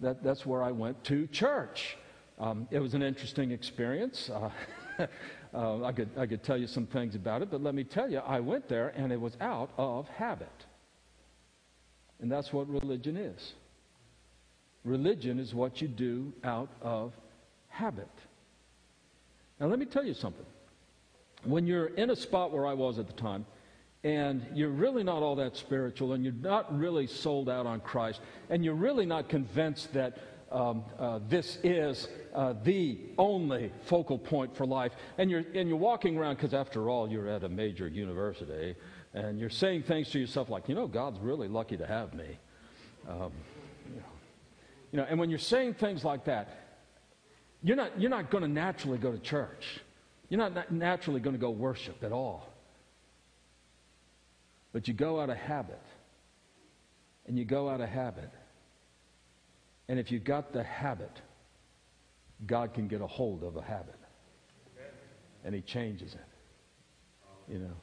that, 0.00 0.22
that's 0.22 0.44
where 0.44 0.62
I 0.62 0.70
went 0.70 1.02
to 1.04 1.28
church. 1.28 1.96
Um, 2.38 2.68
it 2.70 2.80
was 2.80 2.92
an 2.92 3.02
interesting 3.02 3.52
experience. 3.52 4.30
Uh, 5.56 5.84
I, 5.84 5.92
could, 5.92 6.10
I 6.18 6.26
could 6.26 6.42
tell 6.42 6.58
you 6.58 6.66
some 6.66 6.86
things 6.86 7.14
about 7.14 7.40
it, 7.40 7.50
but 7.50 7.62
let 7.62 7.74
me 7.74 7.82
tell 7.82 8.10
you, 8.10 8.18
I 8.18 8.40
went 8.40 8.68
there 8.68 8.88
and 8.88 9.10
it 9.10 9.18
was 9.18 9.34
out 9.40 9.70
of 9.78 10.06
habit. 10.08 10.66
And 12.20 12.30
that's 12.30 12.52
what 12.52 12.68
religion 12.68 13.16
is. 13.16 13.54
Religion 14.84 15.38
is 15.38 15.54
what 15.54 15.80
you 15.80 15.88
do 15.88 16.34
out 16.44 16.68
of 16.82 17.14
habit. 17.68 18.10
Now, 19.58 19.68
let 19.68 19.78
me 19.78 19.86
tell 19.86 20.04
you 20.04 20.12
something. 20.12 20.44
When 21.44 21.66
you're 21.66 21.86
in 21.86 22.10
a 22.10 22.16
spot 22.16 22.52
where 22.52 22.66
I 22.66 22.74
was 22.74 22.98
at 22.98 23.06
the 23.06 23.14
time, 23.14 23.46
and 24.04 24.46
you're 24.54 24.68
really 24.68 25.02
not 25.02 25.22
all 25.22 25.36
that 25.36 25.56
spiritual, 25.56 26.12
and 26.12 26.22
you're 26.22 26.34
not 26.34 26.78
really 26.78 27.06
sold 27.06 27.48
out 27.48 27.64
on 27.66 27.80
Christ, 27.80 28.20
and 28.50 28.62
you're 28.62 28.74
really 28.74 29.06
not 29.06 29.30
convinced 29.30 29.94
that 29.94 30.18
um, 30.50 30.84
uh, 30.98 31.18
this 31.28 31.58
is 31.64 32.08
uh, 32.34 32.54
the 32.62 32.98
only 33.18 33.72
focal 33.84 34.18
point 34.18 34.56
for 34.56 34.64
life. 34.64 34.92
And 35.18 35.30
you're, 35.30 35.44
and 35.54 35.68
you're 35.68 35.76
walking 35.76 36.16
around, 36.16 36.36
because 36.36 36.54
after 36.54 36.88
all, 36.88 37.10
you're 37.10 37.28
at 37.28 37.42
a 37.42 37.48
major 37.48 37.88
university, 37.88 38.76
and 39.14 39.38
you're 39.38 39.50
saying 39.50 39.82
things 39.82 40.10
to 40.10 40.18
yourself 40.18 40.48
like, 40.48 40.68
you 40.68 40.74
know, 40.74 40.86
God's 40.86 41.18
really 41.20 41.48
lucky 41.48 41.76
to 41.76 41.86
have 41.86 42.14
me. 42.14 42.38
Um, 43.08 43.32
you, 43.88 43.96
know, 43.96 44.06
you 44.92 44.98
know, 44.98 45.06
and 45.08 45.18
when 45.18 45.30
you're 45.30 45.38
saying 45.38 45.74
things 45.74 46.04
like 46.04 46.24
that, 46.26 46.48
you're 47.62 47.76
not, 47.76 48.00
you're 48.00 48.10
not 48.10 48.30
going 48.30 48.42
to 48.42 48.48
naturally 48.48 48.98
go 48.98 49.10
to 49.10 49.18
church. 49.18 49.80
You're 50.28 50.38
not 50.38 50.72
naturally 50.72 51.20
going 51.20 51.34
to 51.34 51.40
go 51.40 51.50
worship 51.50 52.04
at 52.04 52.12
all. 52.12 52.48
But 54.72 54.86
you 54.86 54.94
go 54.94 55.20
out 55.20 55.30
of 55.30 55.36
habit. 55.36 55.82
And 57.26 57.36
you 57.36 57.44
go 57.44 57.68
out 57.68 57.80
of 57.80 57.88
habit. 57.88 58.30
And 59.88 59.98
if 59.98 60.10
you've 60.10 60.24
got 60.24 60.52
the 60.52 60.62
habit, 60.62 61.22
God 62.46 62.74
can 62.74 62.88
get 62.88 63.00
a 63.00 63.06
hold 63.06 63.42
of 63.42 63.56
a 63.56 63.62
habit. 63.62 63.94
And 65.44 65.54
he 65.54 65.60
changes 65.60 66.14
it. 66.14 67.52
You 67.52 67.60
know. 67.60 67.76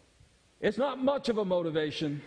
It's 0.60 0.78
not 0.78 1.02
much 1.04 1.30
of 1.30 1.38
a 1.38 1.46
motivation, 1.46 2.22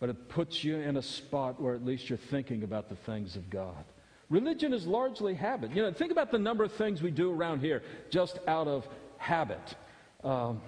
but 0.00 0.08
it 0.10 0.28
puts 0.28 0.62
you 0.62 0.76
in 0.76 0.96
a 0.96 1.02
spot 1.02 1.60
where 1.60 1.74
at 1.74 1.84
least 1.84 2.08
you're 2.08 2.18
thinking 2.18 2.62
about 2.62 2.88
the 2.88 2.96
things 2.96 3.36
of 3.36 3.48
God. 3.50 3.84
Religion 4.28 4.72
is 4.72 4.86
largely 4.86 5.34
habit. 5.34 5.70
You 5.70 5.82
know, 5.82 5.92
think 5.92 6.10
about 6.10 6.32
the 6.32 6.38
number 6.38 6.64
of 6.64 6.72
things 6.72 7.02
we 7.02 7.12
do 7.12 7.32
around 7.32 7.60
here 7.60 7.82
just 8.10 8.40
out 8.48 8.66
of 8.66 8.86
habit. 9.18 9.76
Um, 10.24 10.60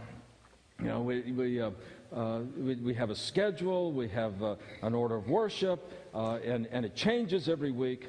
you 0.81 0.87
know, 0.87 1.01
we, 1.01 1.33
we, 1.33 1.61
uh, 1.61 1.71
uh, 2.15 2.41
we, 2.57 2.75
we, 2.77 2.95
have 2.95 3.11
a 3.11 3.15
schedule, 3.15 3.93
we 3.93 4.09
have 4.09 4.43
uh, 4.43 4.57
an 4.83 4.95
order 4.95 5.17
of 5.17 5.29
worship, 5.29 5.93
uh, 6.15 6.39
and, 6.45 6.67
and 6.69 6.85
it 6.85 6.95
changes 6.95 7.49
every 7.49 7.71
week. 7.71 8.09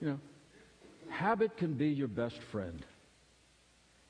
You 0.00 0.08
know, 0.08 0.20
habit 1.08 1.56
can 1.56 1.72
be 1.72 1.88
your 1.88 2.08
best 2.08 2.42
friend. 2.42 2.84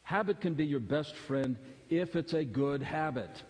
Habit 0.02 0.40
can 0.40 0.54
be 0.54 0.64
your 0.64 0.80
best 0.80 1.14
friend 1.14 1.56
if 1.90 2.16
it's 2.16 2.32
a 2.32 2.44
good 2.44 2.82
habit. 2.82 3.42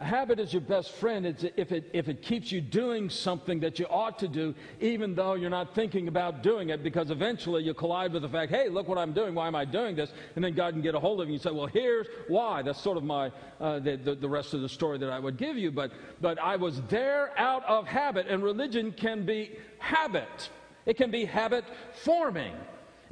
A 0.00 0.04
habit 0.04 0.40
is 0.40 0.52
your 0.52 0.60
best 0.60 0.90
friend 0.90 1.24
if 1.24 1.70
it, 1.70 1.88
if 1.92 2.08
it 2.08 2.20
keeps 2.20 2.50
you 2.50 2.60
doing 2.60 3.08
something 3.08 3.60
that 3.60 3.78
you 3.78 3.86
ought 3.86 4.18
to 4.18 4.26
do, 4.26 4.52
even 4.80 5.14
though 5.14 5.34
you're 5.34 5.50
not 5.50 5.72
thinking 5.72 6.08
about 6.08 6.42
doing 6.42 6.70
it, 6.70 6.82
because 6.82 7.12
eventually 7.12 7.62
you 7.62 7.74
collide 7.74 8.12
with 8.12 8.22
the 8.22 8.28
fact, 8.28 8.50
hey, 8.50 8.68
look 8.68 8.88
what 8.88 8.98
I'm 8.98 9.12
doing. 9.12 9.36
Why 9.36 9.46
am 9.46 9.54
I 9.54 9.64
doing 9.64 9.94
this? 9.94 10.12
And 10.34 10.44
then 10.44 10.54
God 10.54 10.72
can 10.72 10.82
get 10.82 10.96
a 10.96 10.98
hold 10.98 11.20
of 11.20 11.28
you 11.28 11.34
and 11.34 11.42
say, 11.42 11.52
well, 11.52 11.68
here's 11.68 12.08
why. 12.26 12.60
That's 12.62 12.80
sort 12.80 12.96
of 12.96 13.04
my, 13.04 13.30
uh, 13.60 13.78
the, 13.78 13.96
the, 13.96 14.16
the 14.16 14.28
rest 14.28 14.52
of 14.52 14.62
the 14.62 14.68
story 14.68 14.98
that 14.98 15.10
I 15.10 15.20
would 15.20 15.36
give 15.36 15.56
you. 15.56 15.70
But, 15.70 15.92
but 16.20 16.40
I 16.40 16.56
was 16.56 16.82
there 16.88 17.30
out 17.38 17.64
of 17.66 17.86
habit, 17.86 18.26
and 18.26 18.42
religion 18.42 18.90
can 18.90 19.24
be 19.24 19.56
habit, 19.78 20.50
it 20.86 20.96
can 20.96 21.12
be 21.12 21.24
habit 21.24 21.64
forming. 22.02 22.54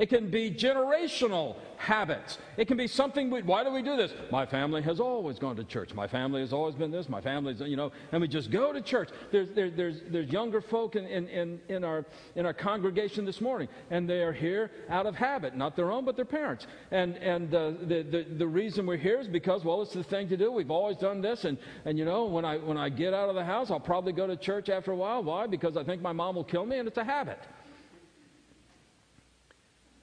It 0.03 0.09
can 0.09 0.31
be 0.31 0.51
generational 0.51 1.55
habits. 1.77 2.39
It 2.57 2.67
can 2.67 2.77
be 2.77 2.89
something, 2.89 3.31
we, 3.31 3.43
why 3.43 3.63
do 3.63 3.71
we 3.71 3.83
do 3.83 3.97
this? 3.97 4.13
My 4.33 4.45
family 4.45 4.83
has 4.83 4.99
always 4.99 5.39
gone 5.39 5.55
to 5.55 5.63
church. 5.63 5.95
My 5.95 6.09
family 6.09 6.41
has 6.41 6.53
always 6.53 6.75
been 6.75 6.91
this. 6.91 7.09
My 7.09 7.21
family's, 7.21 7.61
you 7.61 7.77
know, 7.77 7.93
and 8.11 8.21
we 8.21 8.27
just 8.27 8.51
go 8.51 8.73
to 8.73 8.81
church. 8.81 9.11
There's, 9.31 9.51
there, 9.51 9.71
there's, 9.71 10.01
there's 10.09 10.29
younger 10.29 10.61
folk 10.61 10.97
in, 10.97 11.07
in, 11.07 11.61
in, 11.69 11.85
our, 11.85 12.05
in 12.35 12.47
our 12.47 12.53
congregation 12.53 13.25
this 13.25 13.41
morning, 13.41 13.69
and 13.93 14.11
they 14.11 14.25
are 14.25 14.33
here 14.33 14.73
out 14.89 15.07
of 15.07 15.15
habit, 15.15 15.57
not 15.57 15.77
their 15.77 15.93
own, 15.93 16.05
but 16.05 16.17
their 16.17 16.25
parents. 16.25 16.67
And, 16.91 17.17
and 17.19 17.55
uh, 17.55 17.71
the, 17.83 18.03
the, 18.03 18.27
the 18.39 18.47
reason 18.49 18.87
we're 18.87 18.97
here 18.97 19.21
is 19.21 19.29
because, 19.29 19.65
well, 19.65 19.83
it's 19.83 19.95
the 19.95 20.03
thing 20.03 20.29
to 20.31 20.37
do. 20.37 20.51
We've 20.51 20.73
always 20.73 20.97
done 20.97 21.21
this. 21.21 21.45
And, 21.45 21.59
and 21.85 21.97
you 21.97 22.05
know, 22.05 22.25
when 22.25 22.45
I, 22.45 22.59
when 22.59 22.77
I 22.77 22.89
get 22.89 23.15
out 23.15 23.29
of 23.29 23.37
the 23.37 23.45
house, 23.45 23.71
I'll 23.71 23.79
probably 23.79 24.13
go 24.13 24.27
to 24.27 24.35
church 24.35 24.69
after 24.69 24.91
a 24.91 24.97
while. 24.97 25.23
Why? 25.23 25.47
Because 25.47 25.77
I 25.77 25.85
think 25.85 26.03
my 26.03 26.13
mom 26.13 26.35
will 26.35 26.43
kill 26.43 26.67
me, 26.67 26.79
and 26.79 26.89
it's 26.89 26.99
a 26.99 27.05
habit. 27.05 27.39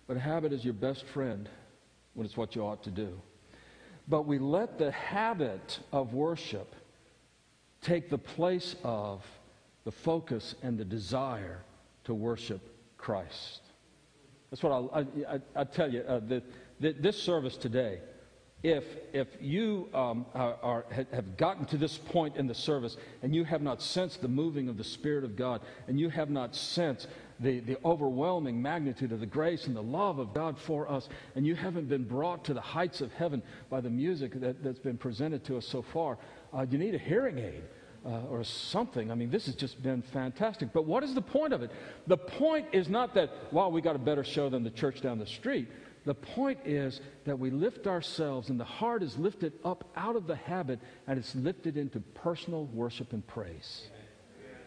But 0.10 0.18
habit 0.18 0.52
is 0.54 0.66
your 0.66 0.74
best 0.74 1.06
friend 1.06 1.48
when 2.16 2.26
it's 2.26 2.36
what 2.36 2.56
you 2.56 2.66
ought 2.66 2.82
to 2.86 2.90
do. 2.90 3.22
But 4.08 4.26
we 4.26 4.40
let 4.40 4.80
the 4.80 4.90
habit 4.90 5.80
of 5.94 6.16
worship 6.16 6.76
take 7.84 8.10
the 8.10 8.18
place 8.18 8.76
of 8.84 9.24
the 9.84 9.92
focus 9.92 10.56
and 10.64 10.80
the 10.80 10.84
desire 10.84 11.60
to 12.06 12.16
worship 12.16 12.60
Christ. 12.98 13.62
That's 14.50 14.64
what 14.64 14.92
I, 14.92 15.36
I, 15.36 15.40
I 15.56 15.64
tell 15.64 15.94
you. 15.94 16.02
Uh, 16.02 16.22
the, 16.28 16.42
the, 16.80 16.94
this 16.94 17.22
service 17.22 17.56
today, 17.56 18.00
if, 18.64 18.86
if 19.14 19.28
you 19.40 19.90
um, 19.94 20.26
are, 20.34 20.58
are, 20.64 20.86
have 21.12 21.38
gotten 21.38 21.66
to 21.66 21.78
this 21.78 22.00
point 22.00 22.36
in 22.36 22.48
the 22.48 22.56
service 22.56 22.98
and 23.22 23.36
you 23.36 23.44
have 23.44 23.62
not 23.62 23.80
sensed 23.80 24.24
the 24.24 24.28
moving 24.28 24.70
of 24.70 24.78
the 24.78 24.84
Spirit 24.84 25.24
of 25.24 25.36
God 25.36 25.62
and 25.88 26.00
you 26.00 26.10
have 26.10 26.32
not 26.32 26.56
sensed 26.56 27.08
the, 27.40 27.60
the 27.62 27.78
overwhelming 27.86 28.62
magnitude 28.62 29.12
of 29.12 29.20
the 29.20 29.26
grace 29.26 29.68
and 29.68 29.76
the 29.76 29.84
love 29.84 30.20
of 30.20 30.34
God 30.34 30.58
for 30.60 30.90
us, 30.90 31.08
and 31.36 31.46
you 31.46 31.56
haven't 31.56 31.88
been 31.88 32.04
brought 32.04 32.44
to 32.46 32.54
the 32.54 32.62
heights 32.62 33.02
of 33.02 33.12
heaven 33.14 33.42
by 33.70 33.82
the 33.82 33.90
music 33.90 34.40
that, 34.42 34.64
that's 34.64 34.80
been 34.80 34.98
presented 34.98 35.44
to 35.46 35.58
us 35.58 35.66
so 35.66 35.82
far, 35.82 36.18
uh, 36.54 36.66
you 36.70 36.78
need 36.78 36.96
a 36.96 37.00
hearing 37.00 37.38
aid. 37.38 37.64
Uh, 38.06 38.22
or 38.30 38.46
something. 38.46 39.12
I 39.12 39.16
mean, 39.16 39.30
this 39.30 39.46
has 39.48 39.56
just 39.56 39.84
been 39.84 40.02
fantastic. 40.02 40.72
But 40.72 40.86
what 40.86 41.04
is 41.04 41.14
the 41.14 41.22
point 41.22 41.52
of 41.52 41.64
it? 41.64 41.72
The 42.08 42.16
point 42.16 42.68
is 42.72 42.88
not 42.88 43.14
that, 43.16 43.30
wow, 43.52 43.68
we 43.68 43.82
got 43.82 43.98
a 43.98 44.00
better 44.00 44.24
show 44.24 44.50
than 44.50 44.64
the 44.64 44.70
church 44.70 45.02
down 45.02 45.20
the 45.20 45.26
street. 45.26 45.68
The 46.06 46.14
point 46.14 46.60
is 46.64 47.02
that 47.26 47.38
we 47.38 47.52
lift 47.52 47.88
ourselves, 47.88 48.50
and 48.50 48.58
the 48.58 48.64
heart 48.64 49.04
is 49.04 49.18
lifted 49.18 49.52
up 49.66 49.92
out 49.98 50.16
of 50.16 50.28
the 50.28 50.36
habit, 50.38 50.80
and 51.08 51.20
it's 51.20 51.36
lifted 51.36 51.76
into 51.76 52.00
personal 52.00 52.68
worship 52.68 53.12
and 53.12 53.28
praise. 53.28 53.90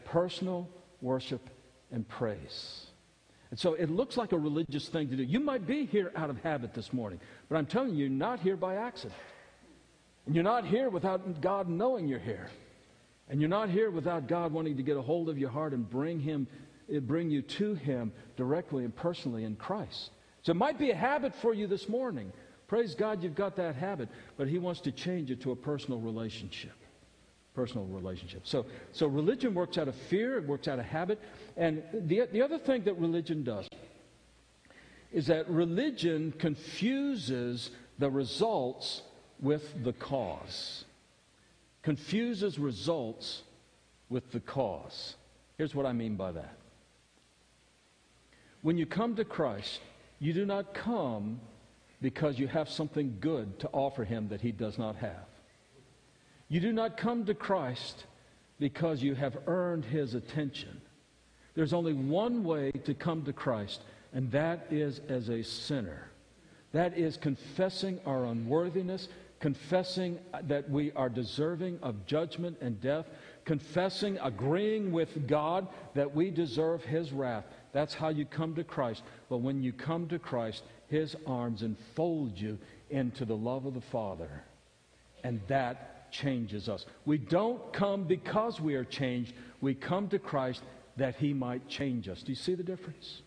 Personal 0.05 0.69
worship 1.01 1.49
and 1.93 2.09
praise. 2.09 2.87
And 3.51 3.61
so 3.61 3.75
it 3.75 3.91
looks 3.91 4.17
like 4.17 4.33
a 4.33 4.39
religious 4.39 4.89
thing 4.89 5.11
to 5.11 5.17
do. 5.17 5.23
You 5.23 5.39
might 5.39 5.67
be 5.67 5.85
here 5.85 6.11
out 6.17 6.31
of 6.31 6.39
habit 6.39 6.73
this 6.73 6.93
morning, 6.93 7.21
but 7.49 7.57
I'm 7.57 7.67
telling 7.67 7.91
you, 7.91 8.07
you're 8.07 8.09
not 8.09 8.41
here 8.41 8.57
by 8.57 8.77
accident. 8.77 9.15
And 10.25 10.35
you're 10.35 10.45
not 10.45 10.65
here 10.65 10.89
without 10.89 11.41
God 11.41 11.69
knowing 11.69 12.09
you're 12.09 12.19
here. 12.19 12.49
And 13.29 13.41
you're 13.41 13.51
not 13.51 13.69
here 13.69 13.91
without 13.91 14.27
God 14.27 14.53
wanting 14.53 14.77
to 14.79 14.83
get 14.83 14.97
a 14.97 15.03
hold 15.03 15.29
of 15.29 15.39
your 15.39 15.51
heart 15.51 15.75
and 15.75 15.89
bring 15.89 16.19
him 16.19 16.47
eh, 16.93 16.99
bring 16.99 17.31
you 17.31 17.43
to 17.43 17.75
him 17.75 18.13
directly 18.37 18.85
and 18.85 18.95
personally 18.95 19.45
in 19.45 19.57
Christ. 19.57 20.11
So 20.43 20.53
it 20.53 20.57
might 20.57 20.79
be 20.79 20.91
a 20.91 20.97
habit 20.97 21.35
for 21.35 21.55
you 21.55 21.67
this 21.67 21.89
morning. 21.89 22.33
Praise 22.69 22.95
God 22.95 23.23
you've 23.23 23.35
got 23.35 23.57
that 23.57 23.75
habit, 23.75 24.09
but 24.37 24.49
he 24.49 24.59
wants 24.59 24.81
to 24.83 24.93
change 24.93 25.31
it 25.31 25.43
to 25.43 25.51
a 25.51 25.57
personal 25.57 26.01
relationship 26.01 26.73
personal 27.55 27.85
relationship. 27.87 28.43
So, 28.45 28.67
so 28.93 29.07
religion 29.07 29.55
works 29.55 29.79
out 29.79 29.89
of 29.89 29.95
fear, 29.95 30.39
it 30.39 30.47
works 30.47 30.69
out 30.69 30.79
of 30.79 30.85
habit. 30.85 31.21
And 31.57 31.83
the, 31.93 32.27
the 32.33 32.43
other 32.43 32.59
thing 32.59 32.85
that 32.85 32.99
religion 32.99 33.45
does 33.45 33.69
is 35.13 35.27
that 35.27 35.49
religion 35.51 36.33
confuses 36.39 37.71
the 37.99 38.11
results 38.11 39.03
with 39.41 39.85
the 39.85 39.93
cause. 39.93 40.85
Confuses 41.83 42.59
results 42.59 43.43
with 44.09 44.31
the 44.33 44.41
cause. 44.41 45.17
Here's 45.59 45.75
what 45.75 45.85
I 45.85 45.93
mean 45.93 46.17
by 46.17 46.33
that. 46.33 46.57
When 48.63 48.79
you 48.79 48.87
come 48.87 49.17
to 49.17 49.25
Christ, 49.25 49.81
you 50.19 50.33
do 50.33 50.47
not 50.47 50.73
come 50.73 51.41
because 52.01 52.39
you 52.39 52.47
have 52.47 52.69
something 52.69 53.17
good 53.21 53.59
to 53.61 53.69
offer 53.73 54.05
him 54.05 54.29
that 54.29 54.41
he 54.41 54.53
does 54.53 54.79
not 54.79 54.97
have. 54.97 55.27
You 56.53 56.61
do 56.61 56.71
not 56.71 56.99
come 56.99 57.25
to 57.25 57.35
Christ 57.35 58.05
because 58.59 59.03
you 59.03 59.15
have 59.15 59.39
earned 59.47 59.87
his 59.87 60.13
attention. 60.13 60.83
There's 61.55 61.73
only 61.73 61.95
one 61.95 62.45
way 62.45 62.73
to 62.85 62.93
come 62.93 63.25
to 63.25 63.33
Christ, 63.33 63.81
and 64.13 64.31
that 64.33 64.67
is 64.71 65.01
as 65.09 65.31
a 65.31 65.43
sinner. 65.43 66.11
That 66.73 66.99
is 66.99 67.17
confessing 67.17 68.01
our 68.05 68.27
unworthiness, 68.27 69.09
confessing 69.41 70.19
that 70.43 70.69
we 70.69 70.93
are 70.93 71.09
deserving 71.09 71.79
of 71.83 72.05
judgment 72.05 72.59
and 72.61 72.79
death, 72.83 73.07
confessing, 73.47 74.19
agreeing 74.23 74.93
with 74.93 75.27
God 75.27 75.69
that 75.95 76.15
we 76.15 76.31
deserve 76.31 76.85
his 76.85 77.13
wrath. 77.13 77.47
That's 77.73 77.95
how 77.95 78.11
you 78.11 78.27
come 78.27 78.55
to 78.57 78.65
Christ. 78.65 79.05
But 79.31 79.39
when 79.39 79.63
you 79.63 79.73
come 79.73 80.07
to 80.09 80.19
Christ, 80.19 80.65
his 80.89 81.17
arms 81.27 81.63
enfold 81.63 82.39
you 82.39 82.59
into 82.91 83.25
the 83.25 83.37
love 83.37 83.65
of 83.65 83.73
the 83.73 83.81
Father. 83.81 84.45
And 85.25 85.41
that 85.49 85.92
changes 86.13 86.69
us. 86.69 86.87
We 87.05 87.19
don't 87.19 87.73
come 87.73 88.05
because 88.05 88.61
we 88.61 88.75
are 88.77 88.85
changed. 88.85 89.35
We 89.61 89.75
come 89.75 90.09
to 90.11 90.19
Christ 90.19 90.63
that 90.97 91.17
he 91.17 91.33
might 91.33 91.67
change 91.69 92.09
us. 92.09 92.23
Do 92.23 92.31
you 92.31 92.37
see 92.37 92.55
the 92.55 92.63
difference? 92.63 93.23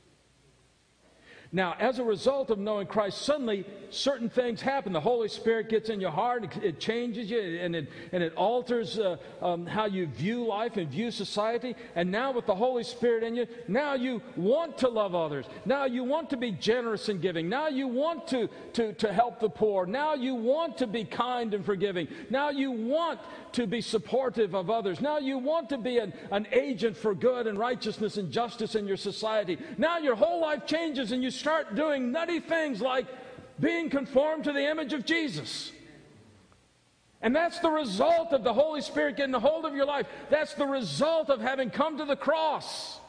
Now, 1.51 1.75
as 1.79 1.99
a 1.99 2.03
result 2.03 2.49
of 2.49 2.59
knowing 2.59 2.87
Christ, 2.87 3.21
suddenly 3.21 3.65
certain 3.89 4.29
things 4.29 4.61
happen. 4.61 4.93
The 4.93 4.99
Holy 4.99 5.27
Spirit 5.27 5.69
gets 5.69 5.89
in 5.89 6.01
your 6.01 6.11
heart, 6.11 6.57
it 6.61 6.79
changes 6.79 7.29
you, 7.29 7.39
and 7.39 7.75
it, 7.75 7.89
and 8.11 8.21
it 8.21 8.33
alters 8.35 8.99
uh, 8.99 9.17
um, 9.41 9.65
how 9.65 9.85
you 9.85 10.07
view 10.07 10.45
life 10.45 10.77
and 10.77 10.89
view 10.89 11.11
society. 11.11 11.75
And 11.95 12.11
now, 12.11 12.31
with 12.31 12.45
the 12.45 12.55
Holy 12.55 12.83
Spirit 12.83 13.23
in 13.23 13.35
you, 13.35 13.47
now 13.67 13.93
you 13.93 14.21
want 14.35 14.77
to 14.79 14.89
love 14.89 15.15
others. 15.15 15.45
Now 15.65 15.85
you 15.85 16.03
want 16.03 16.29
to 16.31 16.37
be 16.37 16.51
generous 16.51 17.09
in 17.09 17.19
giving. 17.19 17.49
Now 17.49 17.67
you 17.67 17.87
want 17.87 18.27
to, 18.27 18.49
to, 18.73 18.93
to 18.93 19.13
help 19.13 19.39
the 19.39 19.49
poor. 19.49 19.85
Now 19.85 20.13
you 20.13 20.35
want 20.35 20.77
to 20.79 20.87
be 20.87 21.05
kind 21.05 21.53
and 21.53 21.65
forgiving. 21.65 22.07
Now 22.29 22.49
you 22.49 22.71
want 22.71 23.19
to 23.53 23.67
be 23.67 23.81
supportive 23.81 24.53
of 24.53 24.69
others. 24.69 24.99
Now 24.99 25.17
you 25.17 25.37
want 25.37 25.69
to 25.69 25.77
be 25.77 25.97
an, 25.97 26.13
an 26.31 26.47
agent 26.51 26.97
for 26.97 27.15
good 27.15 27.47
and 27.47 27.57
righteousness 27.57 28.17
and 28.17 28.31
justice 28.31 28.75
in 28.75 28.87
your 28.87 28.97
society. 28.97 29.57
Now 29.77 29.97
your 29.97 30.15
whole 30.15 30.41
life 30.41 30.65
changes 30.65 31.11
and 31.11 31.23
you 31.23 31.31
start 31.35 31.75
doing 31.75 32.11
nutty 32.11 32.39
things 32.39 32.81
like 32.81 33.07
being 33.59 33.89
conformed 33.89 34.45
to 34.45 34.53
the 34.53 34.69
image 34.69 34.93
of 34.93 35.05
Jesus. 35.05 35.71
And 37.21 37.35
that's 37.35 37.59
the 37.59 37.69
result 37.69 38.33
of 38.33 38.43
the 38.43 38.53
Holy 38.53 38.81
Spirit 38.81 39.17
getting 39.17 39.33
a 39.35 39.39
hold 39.39 39.65
of 39.65 39.73
your 39.73 39.85
life. 39.85 40.05
That's 40.29 40.53
the 40.53 40.67
result 40.67 41.29
of 41.29 41.41
having 41.41 41.69
come 41.69 41.97
to 41.97 42.05
the 42.05 42.15
cross. 42.15 42.99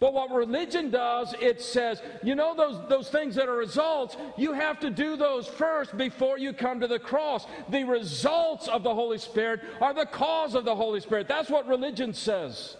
But 0.00 0.14
what 0.14 0.32
religion 0.32 0.90
does, 0.90 1.32
it 1.40 1.60
says, 1.60 2.02
you 2.24 2.34
know, 2.34 2.56
those, 2.56 2.88
those 2.88 3.08
things 3.08 3.36
that 3.36 3.48
are 3.48 3.56
results, 3.56 4.16
you 4.36 4.52
have 4.52 4.80
to 4.80 4.90
do 4.90 5.16
those 5.16 5.46
first 5.46 5.96
before 5.96 6.38
you 6.38 6.52
come 6.52 6.80
to 6.80 6.88
the 6.88 6.98
cross. 6.98 7.46
The 7.68 7.84
results 7.84 8.66
of 8.66 8.82
the 8.82 8.92
Holy 8.92 9.18
Spirit 9.18 9.60
are 9.80 9.94
the 9.94 10.06
cause 10.06 10.56
of 10.56 10.64
the 10.64 10.74
Holy 10.74 10.98
Spirit. 10.98 11.28
That's 11.28 11.50
what 11.50 11.68
religion 11.68 12.14
says. 12.14 12.76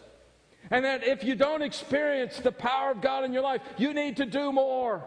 And 0.72 0.86
that 0.86 1.06
if 1.06 1.22
you 1.22 1.34
don't 1.34 1.60
experience 1.60 2.38
the 2.38 2.50
power 2.50 2.90
of 2.90 3.02
God 3.02 3.24
in 3.24 3.32
your 3.32 3.42
life, 3.42 3.60
you 3.76 3.92
need 3.92 4.16
to 4.16 4.24
do 4.24 4.50
more. 4.50 5.04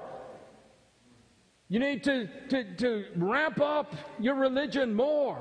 You 1.69 1.79
need 1.79 2.03
to, 2.03 2.29
to, 2.49 2.75
to 2.75 3.05
ramp 3.15 3.59
up 3.59 3.95
your 4.19 4.35
religion 4.35 4.93
more. 4.93 5.39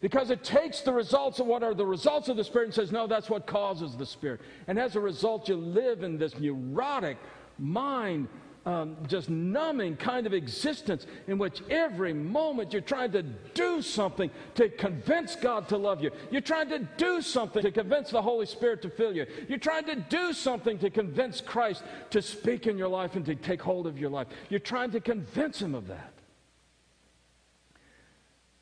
Because 0.00 0.30
it 0.30 0.44
takes 0.44 0.82
the 0.82 0.92
results 0.92 1.40
of 1.40 1.46
what 1.46 1.62
are 1.62 1.72
the 1.72 1.86
results 1.86 2.28
of 2.28 2.36
the 2.36 2.44
Spirit 2.44 2.66
and 2.66 2.74
says, 2.74 2.92
no, 2.92 3.06
that's 3.06 3.30
what 3.30 3.46
causes 3.46 3.96
the 3.96 4.04
Spirit. 4.04 4.42
And 4.66 4.78
as 4.78 4.94
a 4.94 5.00
result, 5.00 5.48
you 5.48 5.56
live 5.56 6.02
in 6.02 6.18
this 6.18 6.38
neurotic 6.38 7.16
mind, 7.58 8.28
um, 8.68 8.98
just 9.06 9.30
numbing 9.30 9.96
kind 9.96 10.26
of 10.26 10.34
existence 10.34 11.06
in 11.26 11.38
which 11.38 11.62
every 11.70 12.12
moment 12.12 12.70
you're 12.70 12.82
trying 12.82 13.10
to 13.12 13.22
do 13.22 13.80
something 13.80 14.30
to 14.56 14.68
convince 14.68 15.36
God 15.36 15.70
to 15.70 15.78
love 15.78 16.02
you. 16.02 16.10
You're 16.30 16.42
trying 16.42 16.68
to 16.68 16.80
do 16.98 17.22
something 17.22 17.62
to 17.62 17.70
convince 17.70 18.10
the 18.10 18.20
Holy 18.20 18.44
Spirit 18.44 18.82
to 18.82 18.90
fill 18.90 19.16
you. 19.16 19.24
You're 19.48 19.58
trying 19.58 19.86
to 19.86 19.96
do 19.96 20.34
something 20.34 20.78
to 20.80 20.90
convince 20.90 21.40
Christ 21.40 21.82
to 22.10 22.20
speak 22.20 22.66
in 22.66 22.76
your 22.76 22.88
life 22.88 23.16
and 23.16 23.24
to 23.24 23.34
take 23.34 23.62
hold 23.62 23.86
of 23.86 23.98
your 23.98 24.10
life. 24.10 24.26
You're 24.50 24.60
trying 24.60 24.90
to 24.90 25.00
convince 25.00 25.62
Him 25.62 25.74
of 25.74 25.86
that. 25.86 26.12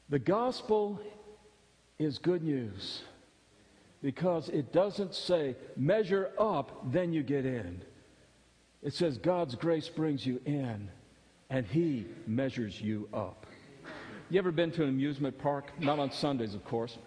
The 0.08 0.20
gospel 0.20 1.00
is 1.98 2.18
good 2.18 2.44
news 2.44 3.02
because 4.02 4.50
it 4.50 4.72
doesn't 4.72 5.16
say 5.16 5.56
measure 5.76 6.30
up, 6.38 6.92
then 6.92 7.12
you 7.12 7.24
get 7.24 7.44
in. 7.44 7.82
It 8.82 8.92
says 8.92 9.18
God's 9.18 9.54
grace 9.54 9.88
brings 9.88 10.24
you 10.24 10.40
in 10.44 10.88
and 11.50 11.66
He 11.66 12.06
measures 12.26 12.80
you 12.80 13.08
up. 13.12 13.46
You 14.28 14.38
ever 14.38 14.50
been 14.50 14.72
to 14.72 14.82
an 14.82 14.88
amusement 14.88 15.38
park? 15.38 15.70
Not 15.78 15.98
on 15.98 16.10
Sundays, 16.10 16.54
of 16.54 16.64
course. 16.64 16.98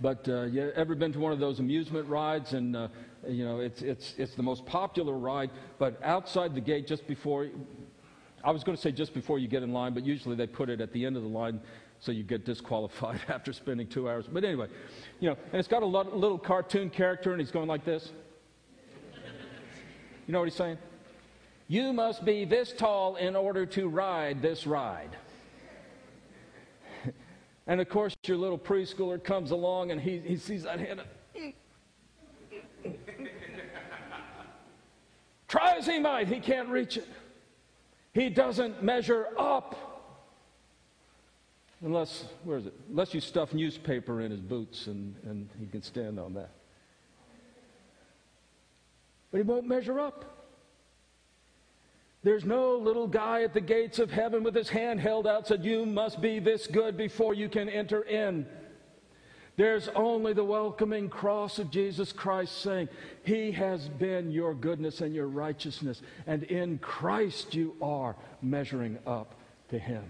But 0.00 0.28
uh, 0.28 0.42
you 0.42 0.72
ever 0.74 0.94
been 0.96 1.12
to 1.12 1.20
one 1.20 1.32
of 1.32 1.38
those 1.38 1.60
amusement 1.60 2.08
rides? 2.08 2.52
And, 2.52 2.74
uh, 2.74 2.88
you 3.26 3.44
know, 3.44 3.60
it's, 3.60 3.80
it's, 3.80 4.14
it's 4.18 4.34
the 4.34 4.42
most 4.42 4.66
popular 4.66 5.14
ride, 5.14 5.50
but 5.78 6.00
outside 6.02 6.54
the 6.54 6.60
gate, 6.60 6.88
just 6.88 7.06
before, 7.06 7.48
I 8.42 8.50
was 8.50 8.64
going 8.64 8.76
to 8.76 8.82
say 8.82 8.90
just 8.90 9.14
before 9.14 9.38
you 9.38 9.46
get 9.46 9.62
in 9.62 9.72
line, 9.72 9.94
but 9.94 10.04
usually 10.04 10.34
they 10.34 10.48
put 10.48 10.68
it 10.68 10.80
at 10.80 10.92
the 10.92 11.06
end 11.06 11.16
of 11.16 11.22
the 11.22 11.28
line 11.28 11.60
so 12.00 12.10
you 12.10 12.24
get 12.24 12.44
disqualified 12.44 13.20
after 13.28 13.52
spending 13.52 13.86
two 13.86 14.08
hours. 14.08 14.26
But 14.30 14.44
anyway, 14.44 14.66
you 15.20 15.30
know, 15.30 15.36
and 15.52 15.54
it's 15.54 15.68
got 15.68 15.84
a 15.84 15.86
little 15.86 16.38
cartoon 16.38 16.90
character, 16.90 17.30
and 17.30 17.40
he's 17.40 17.52
going 17.52 17.68
like 17.68 17.84
this. 17.84 18.10
You 20.26 20.32
know 20.32 20.38
what 20.40 20.48
he's 20.48 20.56
saying? 20.56 20.78
You 21.68 21.92
must 21.92 22.24
be 22.24 22.44
this 22.44 22.72
tall 22.72 23.16
in 23.16 23.36
order 23.36 23.66
to 23.66 23.88
ride 23.88 24.42
this 24.42 24.66
ride. 24.66 25.16
and 27.66 27.80
of 27.80 27.88
course, 27.88 28.16
your 28.24 28.36
little 28.36 28.58
preschooler 28.58 29.22
comes 29.22 29.50
along 29.50 29.90
and 29.90 30.00
he, 30.00 30.18
he 30.18 30.36
sees 30.36 30.64
that 30.64 30.80
hand. 30.80 31.02
Try 35.48 35.76
as 35.76 35.86
he 35.86 35.98
might, 35.98 36.28
he 36.28 36.40
can't 36.40 36.68
reach 36.68 36.96
it. 36.96 37.08
He 38.12 38.28
doesn't 38.28 38.82
measure 38.82 39.28
up. 39.38 39.76
Unless, 41.82 42.24
where 42.44 42.58
is 42.58 42.66
it? 42.66 42.74
Unless 42.88 43.14
you 43.14 43.20
stuff 43.20 43.52
newspaper 43.52 44.20
in 44.20 44.30
his 44.30 44.40
boots 44.40 44.86
and, 44.86 45.14
and 45.24 45.48
he 45.60 45.66
can 45.66 45.82
stand 45.82 46.18
on 46.18 46.34
that. 46.34 46.50
But 49.34 49.38
he 49.38 49.50
won't 49.50 49.66
measure 49.66 49.98
up. 49.98 50.24
There's 52.22 52.44
no 52.44 52.76
little 52.76 53.08
guy 53.08 53.42
at 53.42 53.52
the 53.52 53.60
gates 53.60 53.98
of 53.98 54.12
heaven 54.12 54.44
with 54.44 54.54
his 54.54 54.68
hand 54.68 55.00
held 55.00 55.26
out 55.26 55.48
said, 55.48 55.64
You 55.64 55.84
must 55.84 56.20
be 56.20 56.38
this 56.38 56.68
good 56.68 56.96
before 56.96 57.34
you 57.34 57.48
can 57.48 57.68
enter 57.68 58.02
in. 58.02 58.46
There's 59.56 59.88
only 59.96 60.34
the 60.34 60.44
welcoming 60.44 61.08
cross 61.08 61.58
of 61.58 61.72
Jesus 61.72 62.12
Christ 62.12 62.62
saying, 62.62 62.88
He 63.24 63.50
has 63.50 63.88
been 63.88 64.30
your 64.30 64.54
goodness 64.54 65.00
and 65.00 65.12
your 65.12 65.26
righteousness, 65.26 66.00
and 66.28 66.44
in 66.44 66.78
Christ 66.78 67.56
you 67.56 67.74
are 67.82 68.14
measuring 68.40 69.00
up 69.04 69.34
to 69.70 69.80
Him. 69.80 70.04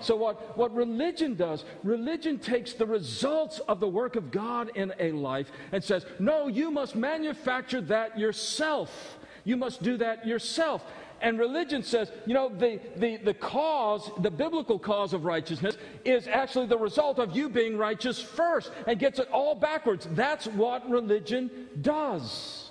So, 0.00 0.16
what, 0.16 0.56
what 0.56 0.74
religion 0.74 1.34
does, 1.34 1.64
religion 1.82 2.38
takes 2.38 2.72
the 2.72 2.86
results 2.86 3.60
of 3.68 3.80
the 3.80 3.88
work 3.88 4.16
of 4.16 4.30
God 4.30 4.70
in 4.74 4.92
a 4.98 5.12
life 5.12 5.50
and 5.70 5.82
says, 5.82 6.04
No, 6.18 6.48
you 6.48 6.70
must 6.70 6.96
manufacture 6.96 7.80
that 7.82 8.18
yourself. 8.18 9.18
You 9.44 9.56
must 9.56 9.82
do 9.82 9.96
that 9.98 10.26
yourself. 10.26 10.84
And 11.22 11.38
religion 11.38 11.84
says, 11.84 12.10
you 12.26 12.34
know, 12.34 12.48
the, 12.48 12.80
the, 12.96 13.16
the 13.18 13.32
cause, 13.32 14.10
the 14.18 14.30
biblical 14.30 14.76
cause 14.76 15.12
of 15.12 15.24
righteousness 15.24 15.76
is 16.04 16.26
actually 16.26 16.66
the 16.66 16.76
result 16.76 17.20
of 17.20 17.36
you 17.36 17.48
being 17.48 17.78
righteous 17.78 18.20
first 18.20 18.72
and 18.88 18.98
gets 18.98 19.20
it 19.20 19.28
all 19.30 19.54
backwards. 19.54 20.08
That's 20.10 20.48
what 20.48 20.90
religion 20.90 21.68
does. 21.80 22.70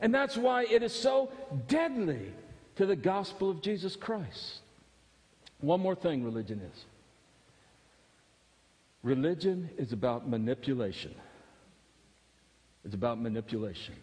And 0.00 0.14
that's 0.14 0.36
why 0.36 0.64
it 0.64 0.82
is 0.82 0.92
so 0.92 1.32
deadly 1.66 2.32
to 2.76 2.84
the 2.84 2.96
gospel 2.96 3.50
of 3.50 3.62
Jesus 3.62 3.96
Christ. 3.96 4.61
One 5.62 5.80
more 5.80 5.94
thing 5.94 6.24
religion 6.24 6.60
is 6.60 6.84
religion 9.02 9.70
is 9.78 9.92
about 9.92 10.28
manipulation. 10.28 11.14
It's 12.84 12.94
about 12.94 13.20
manipulation. 13.20 13.94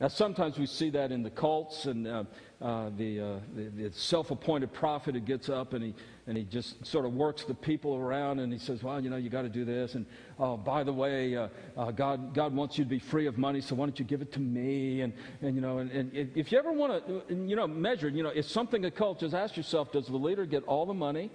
Now, 0.00 0.08
sometimes 0.08 0.58
we 0.58 0.66
see 0.66 0.90
that 0.90 1.12
in 1.12 1.22
the 1.22 1.30
cults 1.30 1.86
and 1.86 2.06
uh, 2.06 2.24
uh, 2.62 2.90
the, 2.96 3.20
uh, 3.20 3.38
the, 3.54 3.64
the 3.64 3.92
self 3.92 4.30
appointed 4.30 4.72
prophet 4.72 5.14
who 5.14 5.20
gets 5.20 5.48
up 5.48 5.72
and 5.72 5.84
he, 5.84 5.94
and 6.26 6.36
he 6.36 6.44
just 6.44 6.84
sort 6.86 7.04
of 7.04 7.12
works 7.12 7.44
the 7.44 7.54
people 7.54 7.96
around 7.96 8.38
and 8.38 8.52
he 8.52 8.58
says, 8.58 8.82
Well, 8.82 9.02
you 9.02 9.10
know, 9.10 9.16
you 9.16 9.28
got 9.28 9.42
to 9.42 9.48
do 9.48 9.64
this. 9.64 9.94
And 9.94 10.06
oh, 10.38 10.56
by 10.56 10.84
the 10.84 10.92
way, 10.92 11.36
uh, 11.36 11.48
uh, 11.76 11.90
God, 11.90 12.34
God 12.34 12.54
wants 12.54 12.78
you 12.78 12.84
to 12.84 12.90
be 12.90 12.98
free 12.98 13.26
of 13.26 13.38
money, 13.38 13.60
so 13.60 13.74
why 13.74 13.86
don't 13.86 13.98
you 13.98 14.04
give 14.04 14.22
it 14.22 14.32
to 14.32 14.40
me? 14.40 15.02
And, 15.02 15.12
and 15.42 15.54
you 15.54 15.60
know, 15.60 15.78
and, 15.78 15.90
and 15.90 16.12
if 16.14 16.52
you 16.52 16.58
ever 16.58 16.72
want 16.72 17.06
to, 17.06 17.34
you 17.34 17.56
know, 17.56 17.66
measure, 17.66 18.08
you 18.08 18.22
know, 18.22 18.32
if 18.34 18.48
something 18.48 18.84
a 18.84 18.90
cult, 18.90 19.20
just 19.20 19.34
ask 19.34 19.56
yourself, 19.56 19.92
does 19.92 20.06
the 20.06 20.16
leader 20.16 20.46
get 20.46 20.64
all 20.64 20.86
the 20.86 20.94
money? 20.94 21.30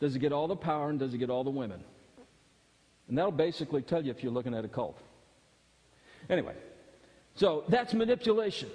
Does 0.00 0.14
he 0.14 0.18
get 0.18 0.32
all 0.32 0.48
the 0.48 0.56
power? 0.56 0.90
And 0.90 0.98
does 0.98 1.12
he 1.12 1.18
get 1.18 1.30
all 1.30 1.44
the 1.44 1.50
women? 1.50 1.82
And 3.08 3.16
that'll 3.18 3.32
basically 3.32 3.82
tell 3.82 4.04
you 4.04 4.10
if 4.10 4.22
you're 4.22 4.32
looking 4.32 4.54
at 4.54 4.64
a 4.64 4.68
cult. 4.68 4.98
Anyway. 6.28 6.54
So 7.36 7.64
that's 7.68 7.92
manipulation. 7.94 8.70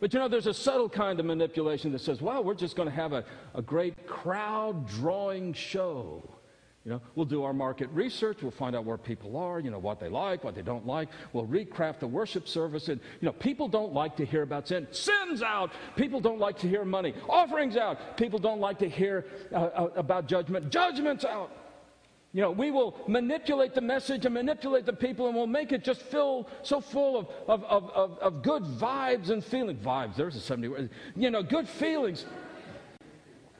But 0.00 0.12
you 0.12 0.20
know, 0.20 0.28
there's 0.28 0.46
a 0.46 0.54
subtle 0.54 0.88
kind 0.88 1.18
of 1.18 1.26
manipulation 1.26 1.92
that 1.92 2.00
says, 2.00 2.20
wow, 2.20 2.40
we're 2.40 2.54
just 2.54 2.76
going 2.76 2.88
to 2.88 2.94
have 2.94 3.12
a, 3.12 3.24
a 3.54 3.62
great 3.62 4.06
crowd 4.06 4.88
drawing 4.88 5.52
show. 5.52 6.22
You 6.84 6.92
know, 6.92 7.02
we'll 7.16 7.26
do 7.26 7.42
our 7.42 7.52
market 7.52 7.88
research. 7.92 8.42
We'll 8.42 8.52
find 8.52 8.76
out 8.76 8.84
where 8.84 8.96
people 8.96 9.36
are, 9.36 9.58
you 9.58 9.72
know, 9.72 9.78
what 9.78 9.98
they 9.98 10.08
like, 10.08 10.44
what 10.44 10.54
they 10.54 10.62
don't 10.62 10.86
like. 10.86 11.08
We'll 11.32 11.46
recraft 11.46 11.98
the 11.98 12.06
worship 12.06 12.46
service. 12.46 12.88
And, 12.88 13.00
you 13.20 13.26
know, 13.26 13.32
people 13.32 13.66
don't 13.66 13.92
like 13.92 14.16
to 14.18 14.24
hear 14.24 14.42
about 14.42 14.68
sin. 14.68 14.86
Sin's 14.92 15.42
out. 15.42 15.72
People 15.96 16.20
don't 16.20 16.38
like 16.38 16.56
to 16.60 16.68
hear 16.68 16.84
money. 16.84 17.12
Offerings 17.28 17.76
out. 17.76 18.16
People 18.16 18.38
don't 18.38 18.60
like 18.60 18.78
to 18.78 18.88
hear 18.88 19.26
uh, 19.52 19.56
uh 19.56 19.88
about 19.96 20.28
judgment. 20.28 20.70
Judgment's 20.70 21.24
out. 21.24 21.50
You 22.32 22.42
know, 22.42 22.50
we 22.50 22.70
will 22.70 22.98
manipulate 23.06 23.74
the 23.74 23.80
message 23.80 24.26
and 24.26 24.34
manipulate 24.34 24.84
the 24.84 24.92
people, 24.92 25.26
and 25.26 25.34
we'll 25.34 25.46
make 25.46 25.72
it 25.72 25.82
just 25.82 26.02
fill 26.02 26.48
so 26.62 26.80
full 26.80 27.16
of, 27.18 27.28
of, 27.48 27.64
of, 27.64 27.90
of, 27.90 28.18
of 28.18 28.42
good 28.42 28.62
vibes 28.62 29.30
and 29.30 29.42
feelings. 29.42 29.82
Vibes, 29.82 30.16
there's 30.16 30.36
a 30.36 30.40
70 30.40 30.68
word. 30.68 30.90
You 31.14 31.30
know, 31.30 31.42
good 31.42 31.68
feelings 31.68 32.26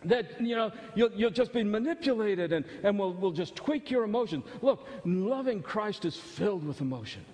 that 0.05 0.41
you 0.41 0.57
know 0.57 0.71
you'll, 0.95 1.13
you'll 1.13 1.31
just 1.31 1.53
be 1.53 1.65
manipulated 1.65 2.53
and, 2.53 2.65
and 2.83 2.99
we'll, 2.99 3.13
we'll 3.15 3.33
just 3.33 3.57
tweak 3.57 3.91
your 3.91 4.05
emotions 4.05 4.45
look 4.63 4.87
loving 5.05 5.63
christ 5.63 6.05
is 6.05 6.17
filled 6.17 6.65
with 6.65 6.81
emotion 6.81 7.25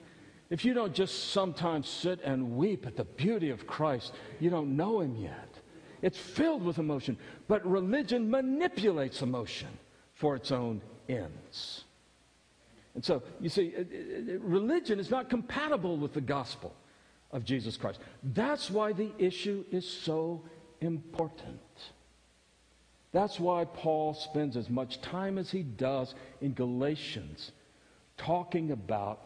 if 0.51 0.65
you 0.65 0.75
don't 0.75 0.95
just 0.95 1.33
sometimes 1.33 1.89
sit 1.89 2.21
and 2.23 2.57
weep 2.57 2.87
at 2.87 2.97
the 2.97 3.05
beauty 3.05 3.51
of 3.51 3.67
christ 3.67 4.15
you 4.41 4.49
don't 4.49 4.75
know 4.75 5.01
him 5.01 5.15
yet 5.17 5.49
it's 6.03 6.19
filled 6.19 6.63
with 6.63 6.79
emotion 6.79 7.17
but 7.49 7.65
religion 7.67 8.31
manipulates 8.31 9.23
emotion 9.23 9.69
for 10.15 10.35
its 10.37 10.51
own 10.53 10.81
ends. 11.09 11.85
And 12.95 13.05
so, 13.05 13.23
you 13.41 13.49
see, 13.49 13.73
uh, 13.77 13.81
uh, 13.81 13.83
uh, 13.83 14.39
religion 14.41 14.99
is 15.01 15.11
not 15.11 15.31
compatible 15.31 15.97
with 15.97 16.13
the 16.13 16.21
gospel 16.21 16.75
of 17.31 17.45
Jesus 17.45 17.77
Christ. 17.77 18.01
That's 18.23 18.71
why 18.71 18.93
the 18.93 19.11
issue 19.19 19.65
is 19.71 19.89
so 19.89 20.43
important. 20.81 21.61
That's 23.13 23.39
why 23.41 23.65
Paul 23.65 24.15
spends 24.15 24.57
as 24.57 24.69
much 24.69 25.01
time 25.01 25.39
as 25.39 25.51
he 25.51 25.63
does 25.63 26.15
in 26.41 26.55
Galatians 26.55 27.53
talking 28.17 28.73
about 28.73 29.21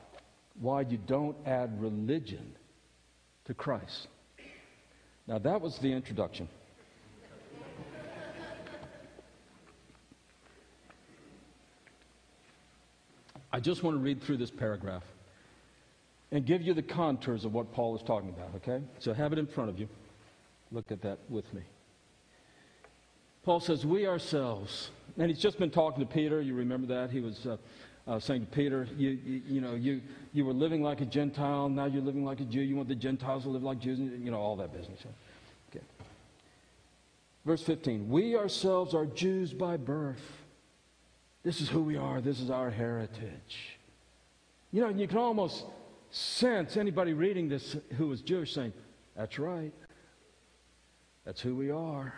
why 0.60 0.82
you 0.82 0.98
don't 1.06 1.36
add 1.46 1.80
religion 1.80 2.56
to 3.44 3.54
Christ. 3.54 4.08
Now, 5.26 5.38
that 5.38 5.60
was 5.60 5.78
the 5.78 5.92
introduction. 5.92 6.48
I 13.56 13.58
just 13.58 13.82
want 13.82 13.96
to 13.96 14.00
read 14.02 14.22
through 14.22 14.36
this 14.36 14.50
paragraph 14.50 15.02
and 16.30 16.44
give 16.44 16.60
you 16.60 16.74
the 16.74 16.82
contours 16.82 17.46
of 17.46 17.54
what 17.54 17.72
Paul 17.72 17.96
is 17.96 18.02
talking 18.02 18.28
about, 18.28 18.50
okay? 18.56 18.84
So 18.98 19.14
have 19.14 19.32
it 19.32 19.38
in 19.38 19.46
front 19.46 19.70
of 19.70 19.78
you. 19.78 19.88
Look 20.70 20.92
at 20.92 21.00
that 21.00 21.20
with 21.30 21.50
me. 21.54 21.62
Paul 23.46 23.60
says, 23.60 23.86
We 23.86 24.06
ourselves, 24.06 24.90
and 25.16 25.30
he's 25.30 25.40
just 25.40 25.58
been 25.58 25.70
talking 25.70 26.00
to 26.00 26.12
Peter. 26.14 26.42
You 26.42 26.52
remember 26.52 26.86
that? 26.88 27.10
He 27.10 27.20
was 27.20 27.46
uh, 27.46 27.56
uh, 28.06 28.20
saying 28.20 28.42
to 28.42 28.46
Peter, 28.48 28.88
you, 28.94 29.18
you, 29.24 29.42
you, 29.48 29.60
know, 29.62 29.74
you, 29.74 30.02
you 30.34 30.44
were 30.44 30.52
living 30.52 30.82
like 30.82 31.00
a 31.00 31.06
Gentile, 31.06 31.70
now 31.70 31.86
you're 31.86 32.02
living 32.02 32.26
like 32.26 32.40
a 32.40 32.44
Jew. 32.44 32.60
You 32.60 32.76
want 32.76 32.90
the 32.90 32.94
Gentiles 32.94 33.44
to 33.44 33.48
live 33.48 33.62
like 33.62 33.78
Jews, 33.78 33.98
and 33.98 34.22
you 34.22 34.30
know, 34.30 34.38
all 34.38 34.56
that 34.56 34.74
business. 34.74 35.00
Okay. 35.70 35.82
Verse 37.46 37.62
15 37.62 38.10
We 38.10 38.36
ourselves 38.36 38.92
are 38.92 39.06
Jews 39.06 39.54
by 39.54 39.78
birth 39.78 40.42
This 41.46 41.60
is 41.60 41.68
who 41.68 41.80
we 41.80 41.96
are. 41.96 42.20
This 42.20 42.40
is 42.40 42.50
our 42.50 42.70
heritage. 42.70 43.78
You 44.72 44.80
know, 44.80 44.88
you 44.88 45.06
can 45.06 45.18
almost 45.18 45.64
sense 46.10 46.76
anybody 46.76 47.12
reading 47.12 47.48
this 47.48 47.76
who 47.96 48.08
was 48.08 48.20
Jewish 48.20 48.52
saying, 48.52 48.72
That's 49.16 49.38
right. 49.38 49.72
That's 51.24 51.40
who 51.40 51.54
we 51.54 51.70
are. 51.70 52.12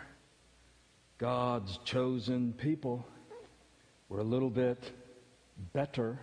God's 1.19 1.77
chosen 1.85 2.53
people. 2.53 3.05
We're 4.09 4.21
a 4.21 4.23
little 4.23 4.49
bit 4.49 4.93
better. 5.73 6.17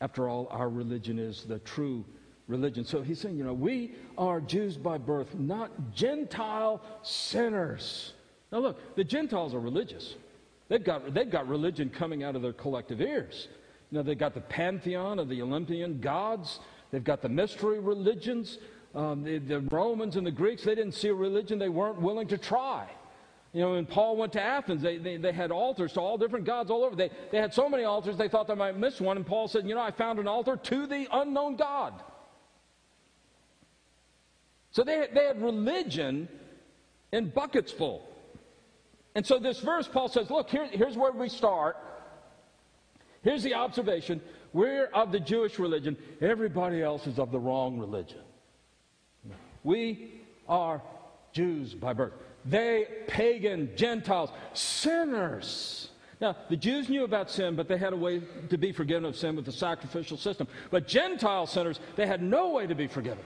After 0.00 0.28
all, 0.28 0.48
our 0.50 0.68
religion 0.68 1.20
is 1.20 1.44
the 1.44 1.60
true 1.60 2.04
religion. 2.48 2.84
So 2.84 3.02
he's 3.02 3.20
saying, 3.20 3.36
you 3.36 3.44
know, 3.44 3.54
we 3.54 3.94
are 4.18 4.40
Jews 4.40 4.76
by 4.76 4.98
birth, 4.98 5.36
not 5.36 5.70
Gentile 5.94 6.82
sinners. 7.02 8.14
Now 8.50 8.58
look, 8.58 8.96
the 8.96 9.04
Gentiles 9.04 9.54
are 9.54 9.60
religious. 9.60 10.16
They've 10.68 10.82
got, 10.82 11.14
they've 11.14 11.30
got 11.30 11.48
religion 11.48 11.90
coming 11.90 12.24
out 12.24 12.36
of 12.36 12.42
their 12.42 12.52
collective 12.52 13.00
ears. 13.00 13.48
You 13.90 13.98
know, 13.98 14.02
they've 14.02 14.18
got 14.18 14.34
the 14.34 14.40
pantheon 14.40 15.18
of 15.18 15.28
the 15.28 15.42
Olympian 15.42 16.00
gods. 16.00 16.58
They've 16.90 17.04
got 17.04 17.22
the 17.22 17.28
mystery 17.28 17.78
religions. 17.78 18.58
Um, 18.94 19.22
the, 19.22 19.38
the 19.38 19.60
Romans 19.60 20.16
and 20.16 20.26
the 20.26 20.30
Greeks, 20.32 20.64
they 20.64 20.74
didn't 20.74 20.94
see 20.94 21.08
a 21.08 21.14
religion 21.14 21.58
they 21.58 21.68
weren't 21.68 22.00
willing 22.00 22.26
to 22.28 22.38
try. 22.38 22.88
You 23.52 23.60
know, 23.62 23.72
when 23.72 23.86
Paul 23.86 24.16
went 24.16 24.32
to 24.34 24.42
Athens, 24.42 24.82
they, 24.82 24.98
they, 24.98 25.16
they, 25.16 25.32
had 25.32 25.50
altars 25.50 25.92
to 25.94 26.00
all 26.00 26.18
different 26.18 26.44
gods 26.44 26.70
all 26.70 26.84
over. 26.84 26.96
They, 26.96 27.10
they 27.30 27.38
had 27.38 27.54
so 27.54 27.68
many 27.68 27.84
altars, 27.84 28.16
they 28.16 28.28
thought 28.28 28.48
they 28.48 28.54
might 28.54 28.76
miss 28.76 29.00
one. 29.00 29.16
And 29.16 29.26
Paul 29.26 29.48
said, 29.48 29.66
You 29.66 29.74
know, 29.74 29.80
I 29.80 29.92
found 29.92 30.18
an 30.18 30.28
altar 30.28 30.56
to 30.56 30.86
the 30.86 31.06
unknown 31.12 31.56
God. 31.56 31.94
So 34.72 34.84
they, 34.84 35.06
they 35.12 35.24
had 35.24 35.40
religion 35.40 36.28
in 37.12 37.30
buckets 37.30 37.72
full. 37.72 38.06
And 39.16 39.26
so 39.26 39.38
this 39.38 39.60
verse, 39.60 39.88
Paul 39.88 40.10
says, 40.10 40.28
Look, 40.30 40.50
here, 40.50 40.68
here's 40.70 40.94
where 40.94 41.10
we 41.10 41.30
start. 41.30 41.78
Here's 43.22 43.42
the 43.42 43.54
observation 43.54 44.20
we're 44.52 44.86
of 44.86 45.10
the 45.10 45.18
Jewish 45.18 45.58
religion, 45.58 45.96
everybody 46.20 46.82
else 46.82 47.06
is 47.06 47.18
of 47.18 47.32
the 47.32 47.38
wrong 47.38 47.78
religion. 47.78 48.20
We 49.64 50.20
are 50.48 50.82
Jews 51.32 51.72
by 51.72 51.94
birth. 51.94 52.12
They, 52.44 52.86
pagan, 53.08 53.70
Gentiles, 53.74 54.30
sinners. 54.52 55.88
Now, 56.20 56.36
the 56.50 56.56
Jews 56.56 56.90
knew 56.90 57.04
about 57.04 57.30
sin, 57.30 57.56
but 57.56 57.68
they 57.68 57.78
had 57.78 57.94
a 57.94 57.96
way 57.96 58.20
to 58.50 58.58
be 58.58 58.70
forgiven 58.70 59.06
of 59.06 59.16
sin 59.16 59.34
with 59.34 59.46
the 59.46 59.52
sacrificial 59.52 60.18
system. 60.18 60.46
But 60.70 60.86
Gentile 60.86 61.46
sinners, 61.46 61.80
they 61.96 62.06
had 62.06 62.22
no 62.22 62.50
way 62.50 62.66
to 62.66 62.74
be 62.74 62.86
forgiven. 62.86 63.24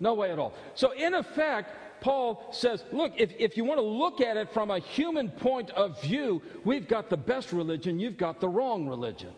No 0.00 0.14
way 0.14 0.32
at 0.32 0.38
all. 0.38 0.52
So, 0.74 0.92
in 0.92 1.14
effect, 1.14 1.74
Paul 2.00 2.46
says, 2.52 2.84
look, 2.92 3.12
if, 3.16 3.32
if 3.38 3.56
you 3.56 3.64
want 3.64 3.78
to 3.78 3.84
look 3.84 4.20
at 4.20 4.36
it 4.36 4.52
from 4.52 4.70
a 4.70 4.78
human 4.78 5.28
point 5.30 5.70
of 5.70 6.00
view, 6.02 6.42
we've 6.64 6.88
got 6.88 7.10
the 7.10 7.16
best 7.16 7.52
religion, 7.52 7.98
you've 7.98 8.16
got 8.16 8.40
the 8.40 8.48
wrong 8.48 8.88
religion. 8.88 9.32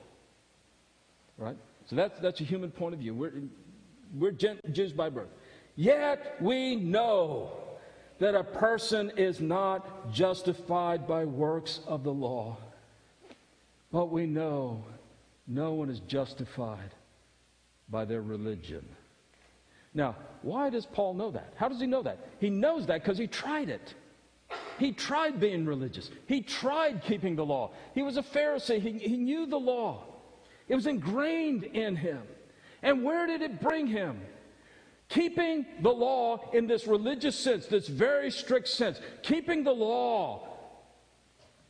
Right? 1.39 1.57
So 1.87 1.97
that's, 1.97 2.19
that's 2.21 2.41
a 2.41 2.45
human 2.45 2.71
point 2.71 2.95
of 2.95 3.01
view. 3.01 3.15
We're, 3.15 3.33
we're 4.15 4.31
Jews 4.33 4.93
by 4.93 5.09
birth. 5.09 5.31
Yet 5.75 6.37
we 6.41 6.77
know 6.77 7.51
that 8.19 8.35
a 8.35 8.45
person 8.45 9.11
is 9.17 9.41
not 9.41 10.13
justified 10.13 11.09
by 11.09 11.25
works 11.25 11.81
of 11.87 12.05
the 12.05 12.13
law. 12.13 12.57
But 13.91 14.07
we 14.07 14.27
know 14.27 14.85
no 15.47 15.73
one 15.73 15.91
is 15.91 16.01
justified 16.01 16.95
by 17.89 18.05
their 18.05 18.23
religion. 18.23 18.85
Now, 19.95 20.17
why 20.43 20.71
does 20.71 20.87
Paul 20.87 21.15
know 21.15 21.31
that? 21.31 21.55
How 21.57 21.69
does 21.69 21.81
he 21.81 21.87
know 21.87 22.03
that? 22.03 22.19
He 22.41 22.51
knows 22.51 22.87
that 22.87 23.03
because 23.03 23.19
he 23.19 23.27
tried 23.27 23.69
it. 23.69 23.95
He 24.79 24.93
tried 24.93 25.41
being 25.41 25.65
religious. 25.65 26.11
He 26.27 26.43
tried 26.43 27.03
keeping 27.03 27.37
the 27.37 27.45
law. 27.45 27.71
He 27.95 28.03
was 28.03 28.17
a 28.17 28.23
Pharisee. 28.23 28.81
He, 28.81 28.93
he 28.99 29.17
knew 29.17 29.47
the 29.47 29.59
law. 29.59 30.05
It 30.69 30.75
was 30.75 30.87
ingrained 30.87 31.65
in 31.65 31.97
him. 31.97 32.23
And 32.83 33.05
where 33.05 33.27
did 33.27 33.43
it 33.43 33.61
bring 33.61 33.87
him? 33.87 34.21
Keeping 35.09 35.67
the 35.81 35.91
law 35.91 36.51
in 36.53 36.67
this 36.67 36.87
religious 36.87 37.39
sense, 37.39 37.67
this 37.67 37.87
very 37.87 38.31
strict 38.31 38.69
sense, 38.69 38.99
keeping 39.23 39.63
the 39.63 39.73
law, 39.73 40.49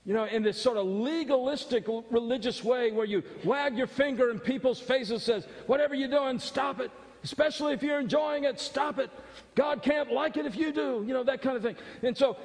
you 0.05 0.15
know, 0.15 0.25
in 0.25 0.43
this 0.43 0.61
sort 0.61 0.77
of 0.77 0.87
legalistic 0.87 1.87
religious 2.11 2.63
way 2.65 2.93
where 2.93 3.05
you 3.05 3.23
wag 3.45 3.77
your 3.77 3.87
finger 3.87 4.31
in 4.31 4.39
people's 4.41 4.81
faces, 4.81 5.23
says, 5.23 5.47
whatever 5.67 5.95
you're 5.95 6.09
doing, 6.09 6.39
stop 6.39 6.81
it. 6.81 6.91
Especially 7.25 7.73
if 7.73 7.83
you're 7.83 8.01
enjoying 8.01 8.45
it, 8.45 8.59
stop 8.59 8.99
it. 8.99 9.09
God 9.55 9.83
can't 9.83 10.11
like 10.11 10.37
it 10.37 10.45
if 10.45 10.57
you 10.57 10.73
do, 10.73 11.05
you 11.07 11.15
know, 11.15 11.23
that 11.23 11.41
kind 11.41 11.57
of 11.57 11.63
thing. 11.63 11.77
And 12.03 12.17
so, 12.17 12.37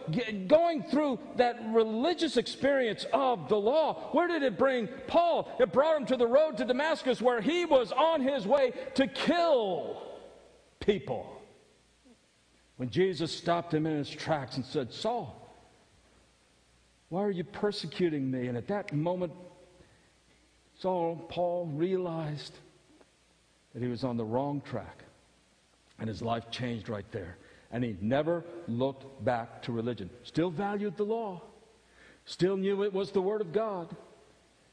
going 0.48 0.84
through 0.84 1.20
that 1.38 1.60
religious 1.70 2.38
experience 2.38 3.06
of 3.12 3.50
the 3.50 3.56
law, 3.56 4.10
where 4.12 4.28
did 4.28 4.44
it 4.44 4.58
bring 4.58 4.88
Paul? 5.08 5.52
It 5.60 5.74
brought 5.74 5.98
him 5.98 6.06
to 6.08 6.18
the 6.18 6.28
road 6.28 6.58
to 6.58 6.66
Damascus 6.66 7.22
where 7.22 7.42
he 7.42 7.66
was 7.66 7.92
on 7.92 8.22
his 8.22 8.46
way 8.46 8.74
to 8.96 9.08
kill 9.08 10.04
people. 10.80 11.42
When 12.76 12.92
Jesus 12.92 13.36
stopped 13.36 13.74
him 13.74 13.88
in 13.88 13.98
his 13.98 14.10
tracks 14.10 14.58
and 14.58 14.66
said, 14.66 14.94
Saul, 14.94 15.48
why 17.10 17.24
are 17.24 17.32
you 17.32 17.44
persecuting 17.44 18.30
me? 18.30 18.48
And 18.48 18.58
at 18.58 18.68
that 18.68 18.94
moment, 18.94 19.34
Saul, 20.78 21.26
Paul 21.30 21.66
realized 21.74 22.54
that 23.78 23.84
he 23.84 23.92
was 23.92 24.04
on 24.04 24.18
the 24.18 24.26
wrong 24.26 24.60
track. 24.62 25.04
And 26.00 26.10
his 26.10 26.24
life 26.24 26.50
changed 26.50 26.90
right 26.90 27.06
there. 27.12 27.38
And 27.72 27.84
he 27.84 27.96
never 28.02 28.44
looked 28.68 29.24
back 29.24 29.62
to 29.64 29.72
religion. 29.72 30.10
Still 30.24 30.50
valued 30.50 30.98
the 30.98 31.04
law. 31.04 31.44
Still 32.26 32.58
knew 32.58 32.84
it 32.84 32.92
was 32.92 33.12
the 33.12 33.22
Word 33.22 33.40
of 33.40 33.54
God. 33.54 33.96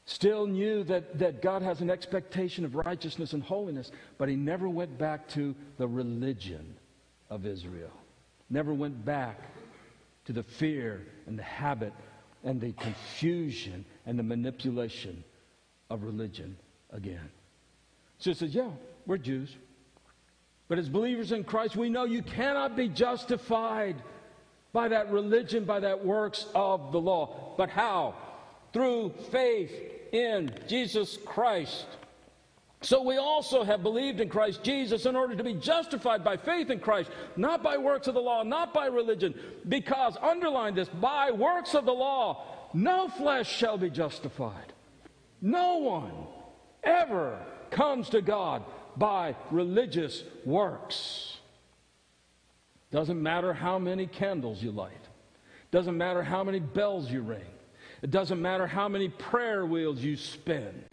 Still 0.05 0.47
knew 0.47 0.83
that, 0.85 1.19
that 1.19 1.43
God 1.43 1.61
has 1.61 1.81
an 1.81 1.91
expectation 1.91 2.65
of 2.65 2.73
righteousness 2.73 3.33
and 3.33 3.43
holiness. 3.43 3.91
But 4.17 4.27
he 4.27 4.35
never 4.35 4.67
went 4.67 4.97
back 4.97 5.27
to 5.29 5.53
the 5.77 5.87
religion 5.87 6.75
of 7.29 7.45
Israel. 7.45 7.93
Never 8.49 8.73
went 8.73 9.05
back 9.05 9.39
to 10.25 10.33
the 10.33 10.41
fear 10.41 11.05
and 11.27 11.37
the 11.37 11.43
habit 11.43 11.93
and 12.43 12.59
the 12.59 12.71
confusion 12.71 13.85
and 14.07 14.17
the 14.17 14.23
manipulation 14.23 15.23
of 15.91 16.01
religion 16.01 16.57
again. 16.91 17.29
So 18.17 18.31
he 18.31 18.35
says, 18.35 18.55
Yeah, 18.55 18.71
we're 19.05 19.17
Jews. 19.17 19.55
But 20.67 20.79
as 20.79 20.89
believers 20.89 21.31
in 21.31 21.43
Christ, 21.43 21.75
we 21.75 21.89
know 21.89 22.05
you 22.05 22.23
cannot 22.23 22.75
be 22.75 22.89
justified 22.89 23.95
by 24.73 24.87
that 24.89 25.11
religion, 25.11 25.63
by 25.63 25.79
that 25.79 26.03
works 26.03 26.47
of 26.55 26.91
the 26.91 26.99
law. 26.99 27.53
But 27.57 27.69
how? 27.69 28.15
Through 28.73 29.13
faith 29.31 29.71
in 30.11 30.51
Jesus 30.67 31.17
Christ. 31.23 31.85
So 32.81 33.01
we 33.01 33.17
also 33.17 33.63
have 33.63 33.83
believed 33.83 34.19
in 34.19 34.29
Christ 34.29 34.63
Jesus 34.63 35.05
in 35.05 35.15
order 35.15 35.35
to 35.35 35.43
be 35.43 35.53
justified 35.53 36.23
by 36.23 36.37
faith 36.37 36.69
in 36.69 36.79
Christ, 36.79 37.09
not 37.35 37.63
by 37.63 37.77
works 37.77 38.07
of 38.07 38.13
the 38.13 38.21
law, 38.21 38.43
not 38.43 38.73
by 38.73 38.87
religion. 38.87 39.33
Because, 39.67 40.17
underline 40.21 40.75
this, 40.75 40.89
by 40.89 41.31
works 41.31 41.73
of 41.73 41.85
the 41.85 41.93
law, 41.93 42.69
no 42.73 43.07
flesh 43.07 43.51
shall 43.51 43.77
be 43.77 43.89
justified. 43.89 44.73
No 45.41 45.77
one 45.77 46.11
ever 46.83 47.39
comes 47.71 48.09
to 48.09 48.21
God 48.21 48.63
by 48.97 49.35
religious 49.51 50.23
works. 50.45 51.37
Doesn't 52.91 53.21
matter 53.21 53.53
how 53.53 53.77
many 53.79 54.07
candles 54.07 54.61
you 54.63 54.71
light. 54.71 54.93
Doesn't 55.71 55.97
matter 55.97 56.23
how 56.23 56.43
many 56.43 56.59
bells 56.59 57.11
you 57.11 57.21
ring. 57.21 57.41
It 58.01 58.11
doesn't 58.11 58.41
matter 58.41 58.67
how 58.67 58.87
many 58.87 59.09
prayer 59.09 59.65
wheels 59.65 59.99
you 59.99 60.15
spin. 60.15 60.85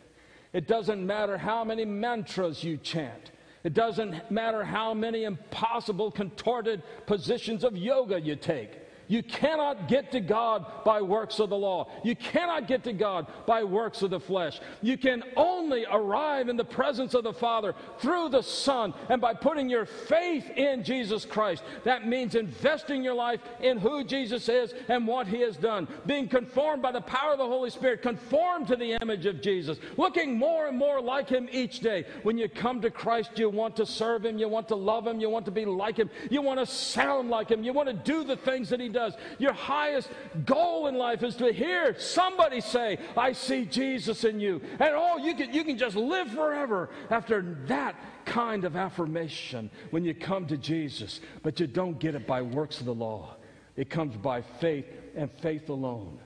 It 0.53 0.67
doesn't 0.67 1.05
matter 1.07 1.39
how 1.39 1.65
many 1.65 1.85
mantras 1.85 2.65
you 2.65 2.77
chant. 2.77 3.31
It 3.65 3.75
doesn't 3.75 4.31
matter 4.31 4.65
how 4.65 4.93
many 4.93 5.25
impossible 5.25 6.11
contorted 6.11 6.83
positions 7.07 7.65
of 7.65 7.77
yoga 7.77 8.21
you 8.21 8.35
take. 8.37 8.82
You 9.13 9.23
cannot 9.23 9.89
get 9.89 10.11
to 10.13 10.21
God 10.21 10.65
by 10.87 11.03
works 11.03 11.39
of 11.39 11.51
the 11.51 11.57
law. 11.57 11.91
You 12.03 12.17
cannot 12.17 12.67
get 12.67 12.83
to 12.85 12.95
God 12.95 13.27
by 13.45 13.63
works 13.63 14.01
of 14.01 14.09
the 14.09 14.19
flesh. 14.19 14.59
You 14.81 14.97
can 14.97 15.23
only 15.37 15.85
arrive 15.85 16.49
in 16.49 16.57
the 16.57 16.65
presence 16.65 17.13
of 17.13 17.23
the 17.23 17.33
Father 17.35 17.75
through 17.99 18.31
the 18.31 18.41
Son 18.41 18.95
and 19.11 19.21
by 19.21 19.35
putting 19.35 19.69
your 19.69 19.85
faith 19.85 20.49
in 20.57 20.83
Jesus 20.83 21.27
Christ. 21.27 21.63
That 21.85 22.09
means 22.09 22.37
investing 22.37 23.05
your 23.05 23.13
life 23.13 23.41
in 23.61 23.77
who 23.77 24.03
Jesus 24.03 24.49
is 24.49 24.73
and 24.89 25.07
what 25.07 25.27
he 25.27 25.43
has 25.43 25.59
done. 25.59 25.89
Being 26.07 26.27
conformed 26.27 26.81
by 26.81 26.93
the 26.93 27.03
power 27.03 27.33
of 27.33 27.39
the 27.39 27.47
Holy 27.47 27.69
Spirit, 27.69 28.01
conformed 28.01 28.69
to 28.69 28.77
the 28.77 28.97
image 29.03 29.27
of 29.27 29.43
Jesus, 29.43 29.77
looking 29.99 30.39
more 30.39 30.69
and 30.69 30.79
more 30.79 31.03
like 31.03 31.29
him 31.29 31.51
each 31.53 31.81
day. 31.81 32.07
When 32.23 32.39
you 32.39 32.49
come 32.49 32.81
to 32.81 32.91
Christ, 32.91 33.39
you 33.39 33.51
want 33.51 33.77
to 33.77 33.85
serve 33.85 34.25
him, 34.25 34.39
you 34.39 34.49
want 34.49 34.69
to 34.69 34.75
love 34.75 35.07
him, 35.07 35.21
you 35.21 35.29
want 35.29 35.45
to 35.45 35.51
be 35.51 35.67
like 35.67 35.99
him, 35.99 36.09
you 36.31 36.41
want 36.41 36.61
to 36.61 36.65
sound 36.65 37.29
like 37.29 37.51
him, 37.51 37.63
you 37.63 37.75
want 37.75 37.91
to 37.91 37.95
do 37.95 38.25
the 38.25 38.39
things 38.39 38.71
that 38.71 38.81
he 38.81 38.89
does 38.89 39.02
does. 39.03 39.17
Your 39.39 39.53
highest 39.53 40.09
goal 40.45 40.87
in 40.87 40.95
life 40.95 41.23
is 41.23 41.37
to 41.37 41.53
hear 41.53 41.99
somebody 41.99 42.61
say, 42.61 42.99
I 43.17 43.33
see 43.33 43.65
Jesus 43.65 44.25
in 44.25 44.41
you. 44.41 44.61
And 44.79 44.95
oh, 44.95 45.19
you 45.19 45.35
can, 45.35 45.53
you 45.53 45.65
can 45.65 45.79
just 45.79 45.97
live 45.97 46.29
forever 46.31 46.91
after 47.11 47.43
that 47.67 47.97
kind 48.25 48.65
of 48.65 48.77
affirmation 48.77 49.71
when 49.91 50.05
you 50.05 50.15
come 50.15 50.47
to 50.47 50.57
Jesus. 50.57 51.21
But 51.43 51.59
you 51.61 51.67
don't 51.67 51.99
get 51.99 52.15
it 52.15 52.27
by 52.27 52.43
works 52.43 52.81
of 52.81 52.87
the 52.87 52.95
law, 52.95 53.37
it 53.77 53.91
comes 53.91 54.17
by 54.17 54.43
faith 54.43 54.87
and 55.17 55.31
faith 55.41 55.69
alone 55.69 56.19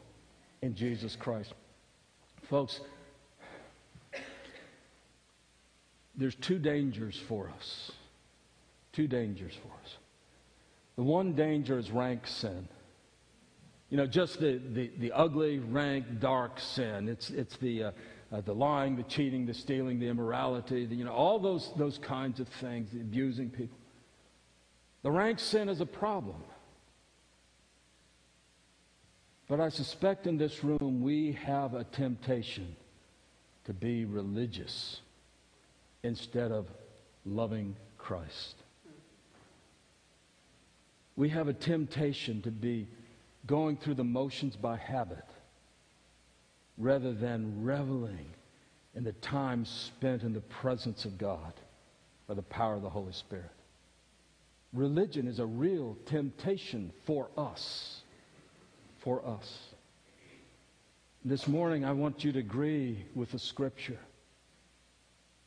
in 0.63 0.75
Jesus 0.75 1.17
Christ. 1.17 1.55
Folks, 2.49 2.81
there's 6.17 6.35
two 6.35 6.59
dangers 6.59 7.21
for 7.29 7.51
us. 7.57 7.93
Two 8.93 9.07
dangers 9.07 9.53
for 9.55 9.69
us. 9.85 9.97
The 10.97 11.03
one 11.03 11.35
danger 11.35 11.79
is 11.79 11.91
rank 11.91 12.27
sin. 12.27 12.69
You 13.91 13.99
know, 13.99 14.07
just 14.07 14.41
the, 14.41 14.61
the, 14.73 14.91
the 14.99 15.13
ugly, 15.13 15.59
rank, 15.59 16.19
dark 16.19 16.59
sin. 16.59 17.09
It's, 17.09 17.31
it's 17.31 17.57
the, 17.59 17.85
uh, 17.85 17.91
uh, 18.33 18.41
the 18.41 18.55
lying, 18.55 18.97
the 18.97 19.05
cheating, 19.05 19.47
the 19.47 19.55
stealing, 19.55 20.01
the 20.01 20.09
immorality, 20.09 20.87
the, 20.87 20.97
you 20.97 21.05
know, 21.05 21.13
all 21.13 21.39
those, 21.39 21.71
those 21.77 21.99
kinds 21.99 22.41
of 22.41 22.49
things, 22.49 22.93
abusing 22.93 23.51
people. 23.51 23.79
The 25.03 25.11
rank 25.11 25.39
sin 25.39 25.69
is 25.69 25.81
a 25.81 25.87
problem. 25.87 26.43
But 29.49 29.61
I 29.61 29.69
suspect 29.69 30.27
in 30.27 30.37
this 30.37 30.65
room 30.65 31.03
we 31.03 31.33
have 31.45 31.75
a 31.75 31.85
temptation 31.85 32.75
to 33.65 33.73
be 33.73 34.05
religious 34.05 35.01
instead 36.03 36.51
of 36.51 36.67
loving 37.25 37.77
Christ. 37.99 38.57
We 41.17 41.31
have 41.31 41.49
a 41.49 41.55
temptation 41.55 42.43
to 42.43 42.51
be 42.51 42.87
going 43.47 43.79
through 43.79 43.95
the 43.95 44.05
motions 44.05 44.55
by 44.55 44.77
habit 44.77 45.25
rather 46.77 47.13
than 47.13 47.65
reveling 47.65 48.27
in 48.95 49.05
the 49.05 49.13
time 49.13 49.65
spent 49.65 50.23
in 50.23 50.35
the 50.35 50.41
presence 50.41 51.05
of 51.05 51.17
God 51.17 51.53
by 52.27 52.35
the 52.35 52.43
power 52.43 52.75
of 52.75 52.83
the 52.83 52.91
Holy 52.91 53.13
Spirit. 53.13 53.51
Religion 54.73 55.27
is 55.27 55.39
a 55.39 55.47
real 55.47 55.97
temptation 56.07 56.93
for 57.05 57.29
us. 57.37 58.03
For 58.99 59.27
us. 59.27 59.59
This 61.25 61.49
morning, 61.49 61.85
I 61.85 61.93
want 61.93 62.25
you 62.25 62.33
to 62.33 62.39
agree 62.39 63.05
with 63.15 63.33
the 63.33 63.39
scripture. 63.39 63.99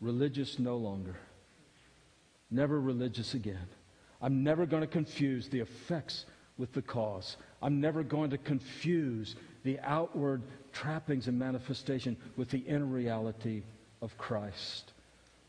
Religious 0.01 0.57
no 0.57 0.77
longer. 0.77 1.15
Never 2.49 2.79
religious 2.79 3.33
again. 3.33 3.67
I'm 4.21 4.43
never 4.43 4.65
going 4.65 4.81
to 4.81 4.87
confuse 4.87 5.47
the 5.47 5.59
effects 5.59 6.25
with 6.57 6.73
the 6.73 6.81
cause. 6.81 7.37
I'm 7.61 7.79
never 7.79 8.03
going 8.03 8.29
to 8.31 8.37
confuse 8.37 9.35
the 9.63 9.79
outward 9.81 10.43
trappings 10.71 11.27
and 11.27 11.37
manifestation 11.39 12.17
with 12.35 12.49
the 12.49 12.59
inner 12.59 12.85
reality 12.85 13.63
of 14.01 14.17
Christ. 14.17 14.93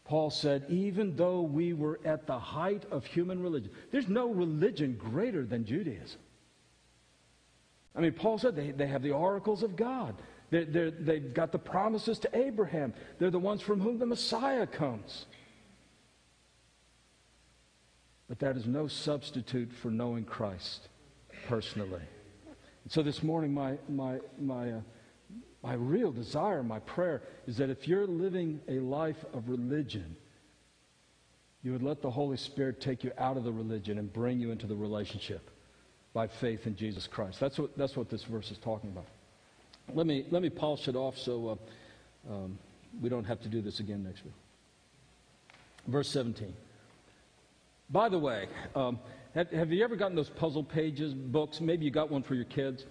Paul 0.05 0.31
said, 0.31 0.65
even 0.69 1.15
though 1.15 1.43
we 1.43 1.73
were 1.73 2.01
at 2.05 2.27
the 2.27 2.39
height 2.39 2.85
of 2.91 3.05
human 3.05 3.43
religion, 3.43 3.71
there's 3.93 4.09
no 4.09 4.29
religion 4.29 4.97
greater 4.99 5.45
than 5.45 5.65
Judaism. 5.65 6.19
I 7.95 8.01
mean, 8.01 8.13
Paul 8.13 8.39
said 8.39 8.57
they, 8.57 8.71
they 8.71 8.87
have 8.87 9.03
the 9.03 9.13
oracles 9.13 9.63
of 9.63 9.77
God. 9.77 10.17
They're, 10.51 10.91
they've 10.91 11.33
got 11.33 11.53
the 11.53 11.59
promises 11.59 12.19
to 12.21 12.37
Abraham. 12.37 12.93
They're 13.19 13.31
the 13.31 13.39
ones 13.39 13.63
from 13.63 13.81
whom 13.81 13.99
the 13.99 14.07
Messiah 14.07 14.67
comes. 14.67 15.27
But 18.31 18.39
that 18.39 18.57
is 18.57 18.65
no 18.65 18.87
substitute 18.87 19.73
for 19.73 19.91
knowing 19.91 20.23
Christ 20.25 20.87
personally. 21.49 22.01
And 22.85 22.93
so 22.93 23.03
this 23.03 23.25
morning, 23.25 23.53
my, 23.53 23.77
my, 23.89 24.21
my, 24.39 24.71
uh, 24.71 24.81
my 25.65 25.75
real 25.75 26.13
desire, 26.13 26.63
my 26.63 26.79
prayer 26.79 27.23
is 27.49 27.57
that 27.57 27.71
if 27.71 27.89
you're 27.89 28.07
living 28.07 28.61
a 28.69 28.79
life 28.79 29.25
of 29.35 29.49
religion, 29.49 30.15
you 31.65 31.73
would 31.73 31.83
let 31.83 32.03
the 32.03 32.11
Holy 32.11 32.37
Spirit 32.37 32.81
take 32.81 33.03
you 33.03 33.11
out 33.19 33.37
of 33.37 33.43
the 33.43 33.51
religion 33.51 33.99
and 33.99 34.13
bring 34.13 34.39
you 34.39 34.53
into 34.53 34.69
the 34.69 34.77
relationship 34.77 35.51
by 36.13 36.29
faith 36.29 36.69
in 36.69 36.77
Jesus 36.77 37.09
Christ. 37.09 37.41
That's 37.41 37.59
what, 37.59 37.77
that's 37.77 37.97
what 37.97 38.09
this 38.11 38.23
verse 38.23 38.53
is 38.53 38.59
talking 38.59 38.91
about. 38.91 39.07
Let 39.93 40.07
me, 40.07 40.25
let 40.31 40.41
me 40.41 40.51
polish 40.51 40.87
it 40.87 40.95
off 40.95 41.19
so 41.19 41.59
uh, 42.29 42.33
um, 42.33 42.59
we 43.03 43.09
don't 43.09 43.25
have 43.25 43.41
to 43.41 43.49
do 43.49 43.61
this 43.61 43.81
again 43.81 44.05
next 44.05 44.25
week. 44.25 44.35
Verse 45.89 46.09
17. 46.11 46.55
By 47.91 48.09
the 48.09 48.19
way, 48.19 48.47
um, 48.77 49.01
have, 49.35 49.51
have, 49.51 49.73
you 49.73 49.83
ever 49.83 49.97
gotten 49.97 50.17
those 50.17 50.31
puzzle 50.31 50.63
pages 50.63 51.13
books? 51.13 51.61
Maybe 51.61 51.85
you 51.85 51.91
got 51.91 52.11
one 52.11 52.23
for 52.23 52.35
your 52.35 52.45
kids. 52.45 52.87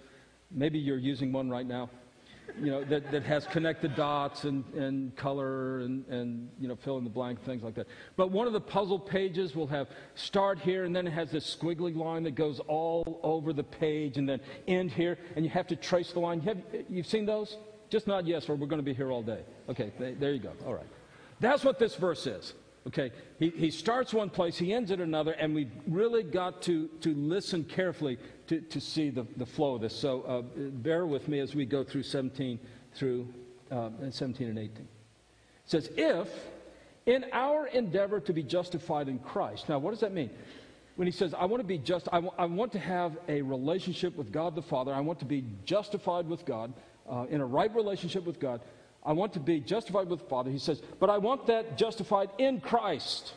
Maybe 0.50 0.78
you're 0.78 0.98
using 0.98 1.32
one 1.32 1.48
right 1.48 1.66
now. 1.66 1.88
You 2.60 2.70
know, 2.72 2.84
that, 2.84 3.10
that 3.12 3.22
has 3.22 3.46
connected 3.46 3.94
dots 3.94 4.44
and, 4.44 4.64
and 4.74 5.14
color 5.14 5.80
and, 5.80 6.04
and, 6.08 6.50
you 6.58 6.66
know, 6.66 6.74
fill 6.74 6.98
in 6.98 7.04
the 7.04 7.10
blank, 7.10 7.42
things 7.44 7.62
like 7.62 7.76
that. 7.76 7.86
But 8.16 8.32
one 8.32 8.48
of 8.48 8.52
the 8.52 8.60
puzzle 8.60 8.98
pages 8.98 9.54
will 9.54 9.68
have 9.68 9.88
start 10.16 10.58
here, 10.58 10.84
and 10.84 10.94
then 10.94 11.06
it 11.06 11.12
has 11.12 11.30
this 11.30 11.56
squiggly 11.56 11.94
line 11.96 12.24
that 12.24 12.34
goes 12.34 12.58
all 12.66 13.20
over 13.22 13.52
the 13.52 13.62
page, 13.62 14.18
and 14.18 14.28
then 14.28 14.40
end 14.66 14.90
here, 14.90 15.16
and 15.36 15.44
you 15.44 15.50
have 15.50 15.68
to 15.68 15.76
trace 15.76 16.12
the 16.12 16.18
line. 16.18 16.40
Have, 16.40 16.58
you've 16.88 17.06
seen 17.06 17.24
those? 17.24 17.56
Just 17.88 18.08
not 18.08 18.26
yes, 18.26 18.48
or 18.48 18.56
we're 18.56 18.66
going 18.66 18.80
to 18.80 18.84
be 18.84 18.94
here 18.94 19.12
all 19.12 19.22
day. 19.22 19.42
Okay, 19.68 19.92
there 19.98 20.32
you 20.32 20.40
go. 20.40 20.52
All 20.66 20.74
right. 20.74 20.86
That's 21.38 21.64
what 21.64 21.78
this 21.78 21.94
verse 21.94 22.26
is. 22.26 22.52
Okay, 22.86 23.12
he, 23.38 23.50
he 23.50 23.70
starts 23.70 24.14
one 24.14 24.30
place, 24.30 24.56
he 24.56 24.72
ends 24.72 24.90
at 24.90 25.00
another, 25.00 25.32
and 25.32 25.54
we've 25.54 25.72
really 25.86 26.22
got 26.22 26.62
to, 26.62 26.88
to 27.02 27.14
listen 27.14 27.62
carefully 27.62 28.18
to, 28.46 28.60
to 28.62 28.80
see 28.80 29.10
the, 29.10 29.26
the 29.36 29.44
flow 29.44 29.74
of 29.74 29.82
this. 29.82 29.94
So 29.94 30.22
uh, 30.22 30.40
bear 30.56 31.04
with 31.04 31.28
me 31.28 31.40
as 31.40 31.54
we 31.54 31.66
go 31.66 31.84
through 31.84 32.04
17 32.04 32.58
through 32.94 33.28
uh, 33.70 33.90
17 34.10 34.48
and 34.48 34.58
18. 34.58 34.76
It 34.78 34.86
says, 35.66 35.90
If 35.94 36.28
in 37.06 37.26
our 37.32 37.66
endeavor 37.66 38.20
to 38.20 38.32
be 38.32 38.42
justified 38.42 39.08
in 39.08 39.18
Christ. 39.18 39.68
Now, 39.68 39.78
what 39.78 39.90
does 39.90 40.00
that 40.00 40.12
mean? 40.12 40.30
When 40.96 41.06
he 41.06 41.12
says, 41.12 41.34
I 41.34 41.46
want 41.46 41.60
to 41.60 41.66
be 41.66 41.78
just, 41.78 42.08
I, 42.12 42.16
w- 42.16 42.32
I 42.36 42.44
want 42.44 42.72
to 42.72 42.78
have 42.78 43.16
a 43.28 43.42
relationship 43.42 44.16
with 44.16 44.32
God 44.32 44.54
the 44.54 44.62
Father, 44.62 44.92
I 44.92 45.00
want 45.00 45.18
to 45.20 45.24
be 45.24 45.44
justified 45.64 46.28
with 46.28 46.44
God, 46.44 46.72
uh, 47.10 47.26
in 47.30 47.40
a 47.40 47.46
right 47.46 47.74
relationship 47.74 48.24
with 48.24 48.38
God. 48.38 48.60
I 49.04 49.12
want 49.12 49.32
to 49.34 49.40
be 49.40 49.60
justified 49.60 50.08
with 50.08 50.20
the 50.20 50.26
Father. 50.26 50.50
He 50.50 50.58
says, 50.58 50.82
but 50.98 51.08
I 51.10 51.18
want 51.18 51.46
that 51.46 51.78
justified 51.78 52.30
in 52.38 52.60
Christ, 52.60 53.32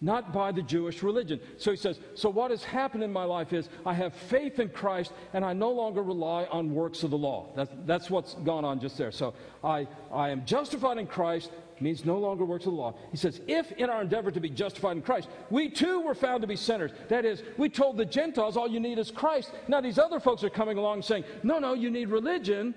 not 0.00 0.32
by 0.32 0.50
the 0.50 0.62
Jewish 0.62 1.02
religion. 1.02 1.40
So 1.58 1.70
he 1.70 1.76
says, 1.76 2.00
so 2.14 2.28
what 2.28 2.50
has 2.50 2.64
happened 2.64 3.04
in 3.04 3.12
my 3.12 3.24
life 3.24 3.52
is 3.52 3.68
I 3.86 3.94
have 3.94 4.14
faith 4.14 4.58
in 4.58 4.68
Christ 4.70 5.12
and 5.32 5.44
I 5.44 5.52
no 5.52 5.70
longer 5.70 6.02
rely 6.02 6.44
on 6.46 6.74
works 6.74 7.04
of 7.04 7.10
the 7.10 7.18
law. 7.18 7.52
That's, 7.54 7.70
that's 7.86 8.10
what's 8.10 8.34
gone 8.34 8.64
on 8.64 8.80
just 8.80 8.98
there. 8.98 9.12
So 9.12 9.34
I, 9.62 9.86
I 10.12 10.30
am 10.30 10.44
justified 10.44 10.98
in 10.98 11.06
Christ 11.06 11.50
means 11.82 12.04
no 12.04 12.18
longer 12.18 12.44
works 12.44 12.66
of 12.66 12.72
the 12.72 12.78
law. 12.78 12.94
He 13.10 13.16
says, 13.16 13.40
if 13.46 13.72
in 13.72 13.88
our 13.88 14.02
endeavor 14.02 14.30
to 14.30 14.40
be 14.40 14.50
justified 14.50 14.96
in 14.96 15.02
Christ, 15.02 15.28
we 15.48 15.70
too 15.70 16.00
were 16.00 16.14
found 16.14 16.42
to 16.42 16.46
be 16.46 16.56
sinners. 16.56 16.90
That 17.08 17.24
is, 17.24 17.42
we 17.56 17.68
told 17.68 17.96
the 17.96 18.04
Gentiles 18.04 18.56
all 18.56 18.68
you 18.68 18.80
need 18.80 18.98
is 18.98 19.10
Christ. 19.10 19.52
Now 19.68 19.80
these 19.80 19.98
other 19.98 20.20
folks 20.20 20.44
are 20.44 20.50
coming 20.50 20.78
along 20.78 21.02
saying, 21.02 21.24
no, 21.42 21.58
no, 21.58 21.74
you 21.74 21.90
need 21.90 22.10
religion. 22.10 22.74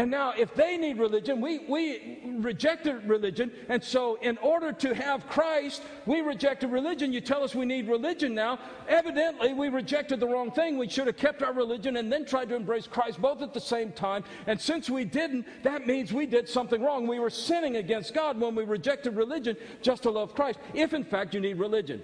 And 0.00 0.10
now, 0.10 0.32
if 0.34 0.54
they 0.54 0.78
need 0.78 0.96
religion, 0.96 1.42
we, 1.42 1.58
we 1.68 2.20
rejected 2.38 3.06
religion. 3.06 3.52
And 3.68 3.84
so, 3.84 4.14
in 4.22 4.38
order 4.38 4.72
to 4.72 4.94
have 4.94 5.28
Christ, 5.28 5.82
we 6.06 6.22
rejected 6.22 6.70
religion. 6.70 7.12
You 7.12 7.20
tell 7.20 7.44
us 7.44 7.54
we 7.54 7.66
need 7.66 7.86
religion 7.86 8.34
now. 8.34 8.60
Evidently, 8.88 9.52
we 9.52 9.68
rejected 9.68 10.18
the 10.18 10.26
wrong 10.26 10.52
thing. 10.52 10.78
We 10.78 10.88
should 10.88 11.06
have 11.06 11.18
kept 11.18 11.42
our 11.42 11.52
religion 11.52 11.98
and 11.98 12.10
then 12.10 12.24
tried 12.24 12.48
to 12.48 12.56
embrace 12.56 12.86
Christ 12.86 13.20
both 13.20 13.42
at 13.42 13.52
the 13.52 13.60
same 13.60 13.92
time. 13.92 14.24
And 14.46 14.58
since 14.58 14.88
we 14.88 15.04
didn't, 15.04 15.44
that 15.64 15.86
means 15.86 16.14
we 16.14 16.24
did 16.24 16.48
something 16.48 16.82
wrong. 16.82 17.06
We 17.06 17.18
were 17.18 17.28
sinning 17.28 17.76
against 17.76 18.14
God 18.14 18.40
when 18.40 18.54
we 18.54 18.64
rejected 18.64 19.16
religion 19.16 19.54
just 19.82 20.04
to 20.04 20.10
love 20.10 20.34
Christ, 20.34 20.60
if 20.72 20.94
in 20.94 21.04
fact 21.04 21.34
you 21.34 21.40
need 21.40 21.58
religion. 21.58 22.02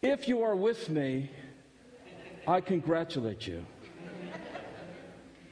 If 0.00 0.28
you 0.28 0.42
are 0.42 0.54
with 0.54 0.88
me, 0.90 1.28
I 2.46 2.60
congratulate 2.60 3.48
you. 3.48 3.66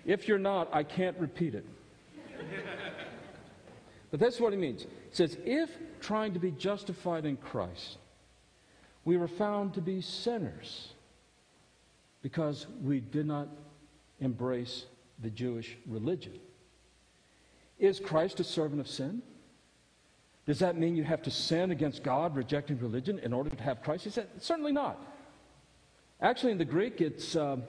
If 0.04 0.28
you're 0.28 0.38
not, 0.38 0.68
I 0.72 0.82
can't 0.82 1.16
repeat 1.18 1.54
it. 1.54 1.64
but 4.10 4.20
that's 4.20 4.38
what 4.38 4.52
he 4.52 4.58
means. 4.58 4.82
It 4.82 4.90
says, 5.12 5.38
if 5.44 5.70
trying 6.00 6.34
to 6.34 6.38
be 6.38 6.50
justified 6.50 7.24
in 7.24 7.36
Christ, 7.36 7.98
we 9.04 9.16
were 9.16 9.28
found 9.28 9.74
to 9.74 9.80
be 9.80 10.00
sinners 10.00 10.88
because 12.22 12.66
we 12.82 13.00
did 13.00 13.26
not 13.26 13.48
embrace 14.20 14.86
the 15.22 15.30
Jewish 15.30 15.76
religion. 15.86 16.38
Is 17.78 18.00
Christ 18.00 18.40
a 18.40 18.44
servant 18.44 18.80
of 18.80 18.88
sin? 18.88 19.22
Does 20.46 20.58
that 20.58 20.76
mean 20.76 20.94
you 20.96 21.04
have 21.04 21.22
to 21.22 21.30
sin 21.30 21.70
against 21.70 22.02
God, 22.02 22.36
rejecting 22.36 22.78
religion, 22.78 23.18
in 23.20 23.32
order 23.32 23.50
to 23.50 23.62
have 23.62 23.82
Christ? 23.82 24.04
He 24.04 24.10
said, 24.10 24.28
certainly 24.38 24.72
not. 24.72 25.00
Actually, 26.20 26.52
in 26.52 26.58
the 26.58 26.64
Greek, 26.66 27.00
it's. 27.00 27.34
Um, 27.36 27.62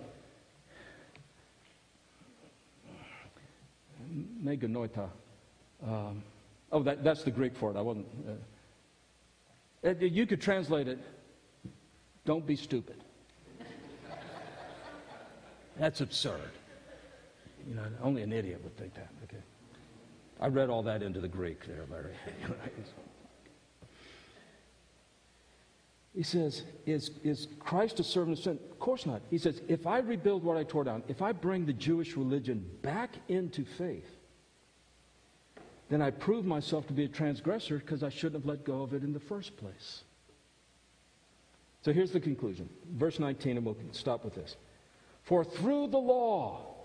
me 4.45 4.57
genoito. 4.57 5.09
Um, 5.85 6.23
oh, 6.71 6.83
that, 6.83 7.03
that's 7.03 7.23
the 7.23 7.31
Greek 7.31 7.55
for 7.55 7.71
it. 7.71 7.77
I 7.77 7.81
wasn't. 7.81 8.07
Uh, 9.83 9.93
you 9.99 10.25
could 10.25 10.41
translate 10.41 10.87
it, 10.87 10.99
don't 12.25 12.45
be 12.45 12.55
stupid. 12.55 13.03
That's 15.77 16.01
absurd. 16.01 16.49
You 17.67 17.75
know, 17.75 17.83
only 18.01 18.23
an 18.23 18.33
idiot 18.33 18.61
would 18.63 18.75
think 18.77 18.95
that. 18.95 19.09
Okay. 19.25 19.43
I 20.39 20.47
read 20.47 20.69
all 20.69 20.81
that 20.83 21.03
into 21.03 21.19
the 21.19 21.27
Greek 21.27 21.65
there, 21.67 21.85
Larry. 21.91 22.13
he 26.15 26.23
says, 26.23 26.63
is, 26.87 27.11
is 27.23 27.47
Christ 27.59 27.99
a 27.99 28.03
servant 28.03 28.39
of 28.39 28.43
sin? 28.43 28.59
Of 28.71 28.79
course 28.79 29.05
not. 29.05 29.21
He 29.29 29.37
says, 29.37 29.61
if 29.67 29.85
I 29.85 29.99
rebuild 29.99 30.43
what 30.43 30.57
I 30.57 30.63
tore 30.63 30.83
down, 30.83 31.03
if 31.07 31.21
I 31.21 31.31
bring 31.31 31.65
the 31.65 31.73
Jewish 31.73 32.17
religion 32.17 32.67
back 32.81 33.11
into 33.27 33.65
faith, 33.65 34.09
then 35.89 36.01
I 36.01 36.11
prove 36.11 36.45
myself 36.45 36.87
to 36.87 36.93
be 36.93 37.05
a 37.05 37.07
transgressor 37.07 37.77
because 37.77 38.03
I 38.03 38.09
shouldn't 38.09 38.43
have 38.43 38.45
let 38.45 38.63
go 38.65 38.81
of 38.81 38.93
it 38.93 39.03
in 39.03 39.13
the 39.13 39.19
first 39.19 39.55
place. 39.57 40.03
So 41.83 41.93
here's 41.93 42.11
the 42.11 42.19
conclusion. 42.19 42.67
Verse 42.93 43.19
19, 43.19 43.57
and 43.57 43.65
we'll 43.65 43.77
stop 43.91 44.25
with 44.25 44.33
this. 44.33 44.57
For 45.23 45.43
through 45.43 45.87
the 45.87 45.99
law, 45.99 46.75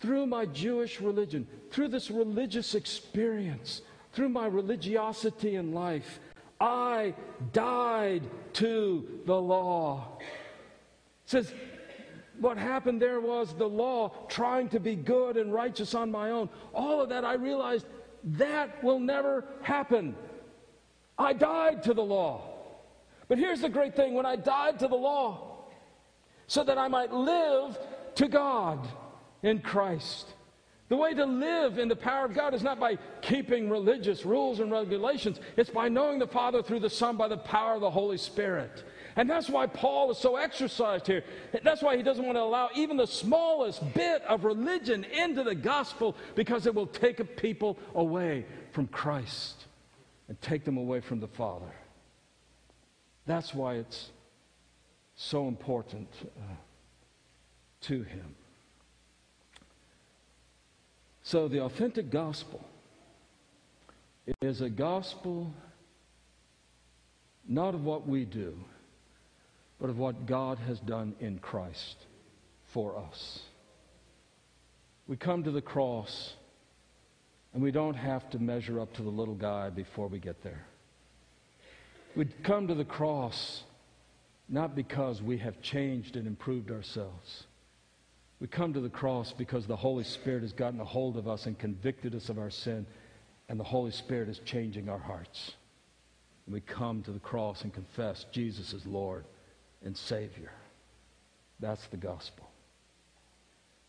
through 0.00 0.26
my 0.26 0.46
Jewish 0.46 1.00
religion, 1.00 1.46
through 1.70 1.88
this 1.88 2.10
religious 2.10 2.74
experience, 2.74 3.82
through 4.12 4.30
my 4.30 4.46
religiosity 4.46 5.56
in 5.56 5.72
life, 5.72 6.18
I 6.60 7.14
died 7.52 8.22
to 8.54 9.20
the 9.26 9.40
law. 9.40 10.18
It 10.20 11.30
says, 11.30 11.52
what 12.40 12.56
happened 12.56 13.00
there 13.00 13.20
was 13.20 13.54
the 13.54 13.68
law 13.68 14.12
trying 14.28 14.68
to 14.70 14.80
be 14.80 14.94
good 14.96 15.36
and 15.36 15.52
righteous 15.52 15.94
on 15.94 16.10
my 16.10 16.30
own. 16.30 16.48
All 16.72 17.00
of 17.00 17.10
that, 17.10 17.24
I 17.24 17.34
realized 17.34 17.86
that 18.24 18.82
will 18.82 19.00
never 19.00 19.44
happen. 19.62 20.14
I 21.18 21.32
died 21.32 21.82
to 21.84 21.94
the 21.94 22.02
law. 22.02 22.48
But 23.28 23.38
here's 23.38 23.60
the 23.60 23.68
great 23.68 23.96
thing 23.96 24.14
when 24.14 24.26
I 24.26 24.36
died 24.36 24.78
to 24.80 24.88
the 24.88 24.96
law, 24.96 25.64
so 26.46 26.62
that 26.64 26.78
I 26.78 26.88
might 26.88 27.12
live 27.12 27.78
to 28.16 28.28
God 28.28 28.86
in 29.42 29.60
Christ. 29.60 30.34
The 30.88 30.96
way 30.96 31.14
to 31.14 31.24
live 31.24 31.78
in 31.78 31.88
the 31.88 31.96
power 31.96 32.26
of 32.26 32.34
God 32.34 32.52
is 32.52 32.62
not 32.62 32.78
by 32.78 32.98
keeping 33.22 33.70
religious 33.70 34.26
rules 34.26 34.60
and 34.60 34.70
regulations, 34.70 35.40
it's 35.56 35.70
by 35.70 35.88
knowing 35.88 36.18
the 36.18 36.26
Father 36.26 36.62
through 36.62 36.80
the 36.80 36.90
Son 36.90 37.16
by 37.16 37.28
the 37.28 37.38
power 37.38 37.74
of 37.74 37.80
the 37.80 37.90
Holy 37.90 38.18
Spirit. 38.18 38.84
And 39.16 39.28
that's 39.28 39.48
why 39.48 39.66
Paul 39.66 40.10
is 40.10 40.18
so 40.18 40.36
exercised 40.36 41.06
here. 41.06 41.24
That's 41.62 41.82
why 41.82 41.96
he 41.96 42.02
doesn't 42.02 42.24
want 42.24 42.36
to 42.36 42.42
allow 42.42 42.70
even 42.74 42.96
the 42.96 43.06
smallest 43.06 43.94
bit 43.94 44.22
of 44.22 44.44
religion 44.44 45.04
into 45.04 45.42
the 45.42 45.54
gospel 45.54 46.16
because 46.34 46.66
it 46.66 46.74
will 46.74 46.86
take 46.86 47.20
a 47.20 47.24
people 47.24 47.78
away 47.94 48.46
from 48.70 48.86
Christ 48.86 49.66
and 50.28 50.40
take 50.40 50.64
them 50.64 50.76
away 50.78 51.00
from 51.00 51.20
the 51.20 51.28
Father. 51.28 51.72
That's 53.26 53.54
why 53.54 53.74
it's 53.74 54.10
so 55.14 55.46
important 55.46 56.08
uh, 56.22 56.54
to 57.82 58.02
him. 58.02 58.34
So, 61.22 61.46
the 61.46 61.60
authentic 61.62 62.10
gospel 62.10 62.66
is 64.40 64.60
a 64.60 64.68
gospel 64.68 65.52
not 67.46 67.74
of 67.74 67.84
what 67.84 68.08
we 68.08 68.24
do, 68.24 68.56
but 69.82 69.90
of 69.90 69.98
what 69.98 70.26
God 70.26 70.58
has 70.60 70.78
done 70.78 71.12
in 71.18 71.40
Christ 71.40 72.06
for 72.66 72.96
us. 72.96 73.40
We 75.08 75.16
come 75.16 75.42
to 75.42 75.50
the 75.50 75.60
cross 75.60 76.34
and 77.52 77.60
we 77.60 77.72
don't 77.72 77.96
have 77.96 78.30
to 78.30 78.38
measure 78.38 78.78
up 78.78 78.94
to 78.94 79.02
the 79.02 79.10
little 79.10 79.34
guy 79.34 79.70
before 79.70 80.06
we 80.06 80.20
get 80.20 80.40
there. 80.44 80.64
We 82.14 82.26
come 82.44 82.68
to 82.68 82.76
the 82.76 82.84
cross 82.84 83.64
not 84.48 84.76
because 84.76 85.20
we 85.20 85.38
have 85.38 85.60
changed 85.60 86.14
and 86.14 86.28
improved 86.28 86.70
ourselves. 86.70 87.48
We 88.38 88.46
come 88.46 88.72
to 88.74 88.80
the 88.80 88.88
cross 88.88 89.32
because 89.32 89.66
the 89.66 89.74
Holy 89.74 90.04
Spirit 90.04 90.42
has 90.42 90.52
gotten 90.52 90.78
a 90.78 90.84
hold 90.84 91.16
of 91.16 91.26
us 91.26 91.46
and 91.46 91.58
convicted 91.58 92.14
us 92.14 92.28
of 92.28 92.38
our 92.38 92.50
sin, 92.50 92.86
and 93.48 93.58
the 93.58 93.64
Holy 93.64 93.90
Spirit 93.90 94.28
is 94.28 94.40
changing 94.44 94.88
our 94.88 94.98
hearts. 94.98 95.54
And 96.46 96.54
we 96.54 96.60
come 96.60 97.02
to 97.02 97.10
the 97.10 97.18
cross 97.18 97.62
and 97.62 97.74
confess 97.74 98.26
Jesus 98.30 98.72
is 98.74 98.86
Lord 98.86 99.24
and 99.84 99.96
Savior. 99.96 100.52
That's 101.60 101.86
the 101.88 101.96
gospel. 101.96 102.48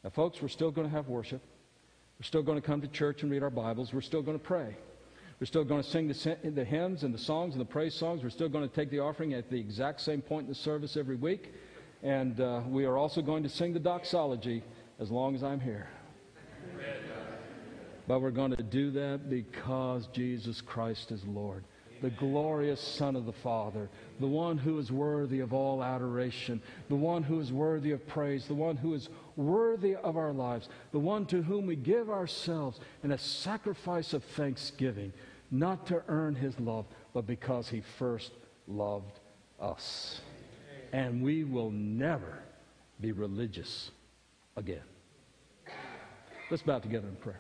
Now, 0.04 0.10
folks, 0.10 0.42
we're 0.42 0.48
still 0.50 0.72
going 0.72 0.88
to 0.88 0.96
have 0.96 1.08
worship. 1.08 1.42
We're 2.20 2.26
still 2.26 2.44
going 2.44 2.60
to 2.60 2.66
come 2.66 2.82
to 2.82 2.88
church 2.88 3.24
and 3.24 3.32
read 3.32 3.44
our 3.44 3.50
Bibles. 3.50 3.94
We're 3.94 4.02
still 4.02 4.22
going 4.22 4.38
to 4.38 4.44
pray. 4.44 4.76
We're 5.40 5.48
still 5.48 5.64
going 5.64 5.82
to 5.82 5.90
sing 5.90 6.08
the, 6.08 6.52
the 6.52 6.64
hymns 6.64 7.04
and 7.04 7.14
the 7.14 7.18
songs 7.18 7.54
and 7.54 7.62
the 7.62 7.66
praise 7.66 7.96
songs. 7.96 8.24
We're 8.24 8.30
still 8.30 8.50
going 8.50 8.68
to 8.68 8.74
take 8.74 8.90
the 8.90 9.00
offering 9.00 9.34
at 9.34 9.50
the 9.50 9.60
exact 9.60 10.02
same 10.02 10.22
point 10.22 10.44
in 10.44 10.50
the 10.50 10.56
service 10.56 10.96
every 10.96 11.16
week. 11.16 11.54
And 12.04 12.40
uh, 12.40 12.62
we 12.68 12.86
are 12.86 12.98
also 12.98 13.22
going 13.22 13.44
to 13.44 13.50
sing 13.50 13.74
the 13.74 13.80
doxology 13.80 14.64
as 15.00 15.10
long 15.10 15.36
as 15.36 15.44
I'm 15.44 15.60
here. 15.60 15.90
But 18.08 18.22
we're 18.22 18.32
going 18.32 18.56
to 18.56 18.64
do 18.64 18.92
that 18.92 19.30
because 19.30 20.08
Jesus 20.08 20.60
Christ 20.60 21.12
is 21.12 21.24
Lord, 21.26 21.64
the 22.04 22.10
glorious 22.12 22.82
Son 22.82 23.16
of 23.16 23.26
the 23.26 23.32
Father, 23.32 23.90
the 24.20 24.28
one 24.28 24.58
who 24.58 24.78
is 24.78 24.92
worthy 24.92 25.40
of 25.40 25.54
all 25.54 25.82
adoration, 25.82 26.62
the 26.90 26.96
one 26.96 27.24
who 27.24 27.40
is 27.40 27.54
worthy 27.54 27.92
of 27.92 28.06
praise, 28.06 28.46
the 28.46 28.54
one 28.54 28.76
who 28.76 28.94
is 28.94 29.08
worthy 29.38 29.96
of 29.96 30.18
our 30.18 30.34
lives, 30.34 30.68
the 30.92 31.00
one 31.00 31.26
to 31.26 31.42
whom 31.42 31.66
we 31.66 31.78
give 31.78 32.10
ourselves 32.10 32.82
in 33.06 33.14
a 33.14 33.18
sacrifice 33.18 34.12
of 34.12 34.22
thanksgiving, 34.22 35.14
not 35.50 35.88
to 35.88 36.04
earn 36.10 36.36
his 36.36 36.60
love, 36.60 36.86
but 37.14 37.26
because 37.26 37.70
he 37.70 37.82
first 37.98 38.34
loved 38.68 39.20
us 39.62 40.20
and 40.92 41.24
we 41.24 41.46
will 41.46 41.72
never 41.72 42.44
be 43.00 43.14
religious 43.14 43.92
again. 44.58 44.84
Let's 46.52 46.64
bow 46.64 46.80
together 46.80 47.08
in 47.08 47.16
prayer. 47.16 47.40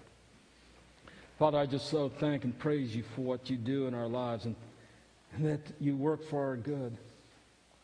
Father, 1.40 1.58
I 1.58 1.66
just 1.66 1.90
so 1.90 2.10
thank 2.10 2.44
and 2.44 2.58
praise 2.58 2.96
you 2.96 3.04
for 3.16 3.22
what 3.22 3.50
you 3.50 3.58
do 3.58 3.88
in 3.88 3.94
our 3.94 4.08
lives 4.08 4.46
and, 4.46 4.56
and 5.36 5.46
that 5.46 5.62
you 5.80 5.96
work 5.96 6.24
for 6.30 6.44
our 6.44 6.56
good. 6.56 6.96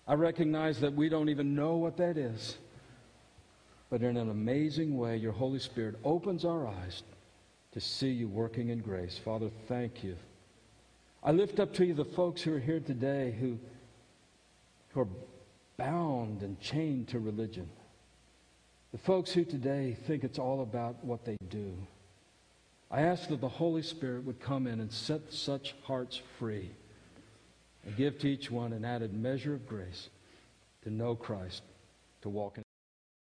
I 0.07 0.13
recognize 0.13 0.79
that 0.81 0.93
we 0.93 1.09
don't 1.09 1.29
even 1.29 1.55
know 1.55 1.75
what 1.75 1.97
that 1.97 2.17
is. 2.17 2.57
But 3.89 4.03
in 4.03 4.17
an 4.17 4.29
amazing 4.29 4.97
way, 4.97 5.17
your 5.17 5.31
Holy 5.31 5.59
Spirit 5.59 5.95
opens 6.03 6.45
our 6.45 6.67
eyes 6.67 7.01
to 7.71 7.79
see 7.79 8.09
you 8.09 8.27
working 8.27 8.69
in 8.69 8.79
grace. 8.79 9.17
Father, 9.17 9.49
thank 9.67 10.03
you. 10.03 10.15
I 11.23 11.31
lift 11.31 11.59
up 11.59 11.73
to 11.75 11.85
you 11.85 11.93
the 11.93 12.05
folks 12.05 12.41
who 12.41 12.55
are 12.55 12.59
here 12.59 12.79
today 12.79 13.35
who, 13.39 13.57
who 14.89 15.01
are 15.01 15.07
bound 15.77 16.43
and 16.43 16.59
chained 16.59 17.07
to 17.09 17.19
religion. 17.19 17.67
The 18.91 18.99
folks 18.99 19.31
who 19.31 19.43
today 19.43 19.97
think 20.07 20.23
it's 20.23 20.39
all 20.39 20.61
about 20.61 21.03
what 21.03 21.25
they 21.25 21.37
do. 21.49 21.75
I 22.91 23.01
ask 23.01 23.29
that 23.29 23.41
the 23.41 23.49
Holy 23.49 23.83
Spirit 23.83 24.23
would 24.23 24.39
come 24.39 24.65
in 24.65 24.79
and 24.79 24.91
set 24.91 25.31
such 25.31 25.75
hearts 25.83 26.21
free. 26.37 26.71
And 27.85 27.95
give 27.95 28.19
to 28.19 28.27
each 28.27 28.49
one 28.51 28.73
an 28.73 28.83
added 28.83 29.13
measure 29.13 29.53
of 29.53 29.67
grace 29.67 30.09
to 30.83 30.89
know 30.89 31.15
Christ, 31.15 31.61
to 32.21 32.29
walk 32.29 32.57
in 32.57 32.63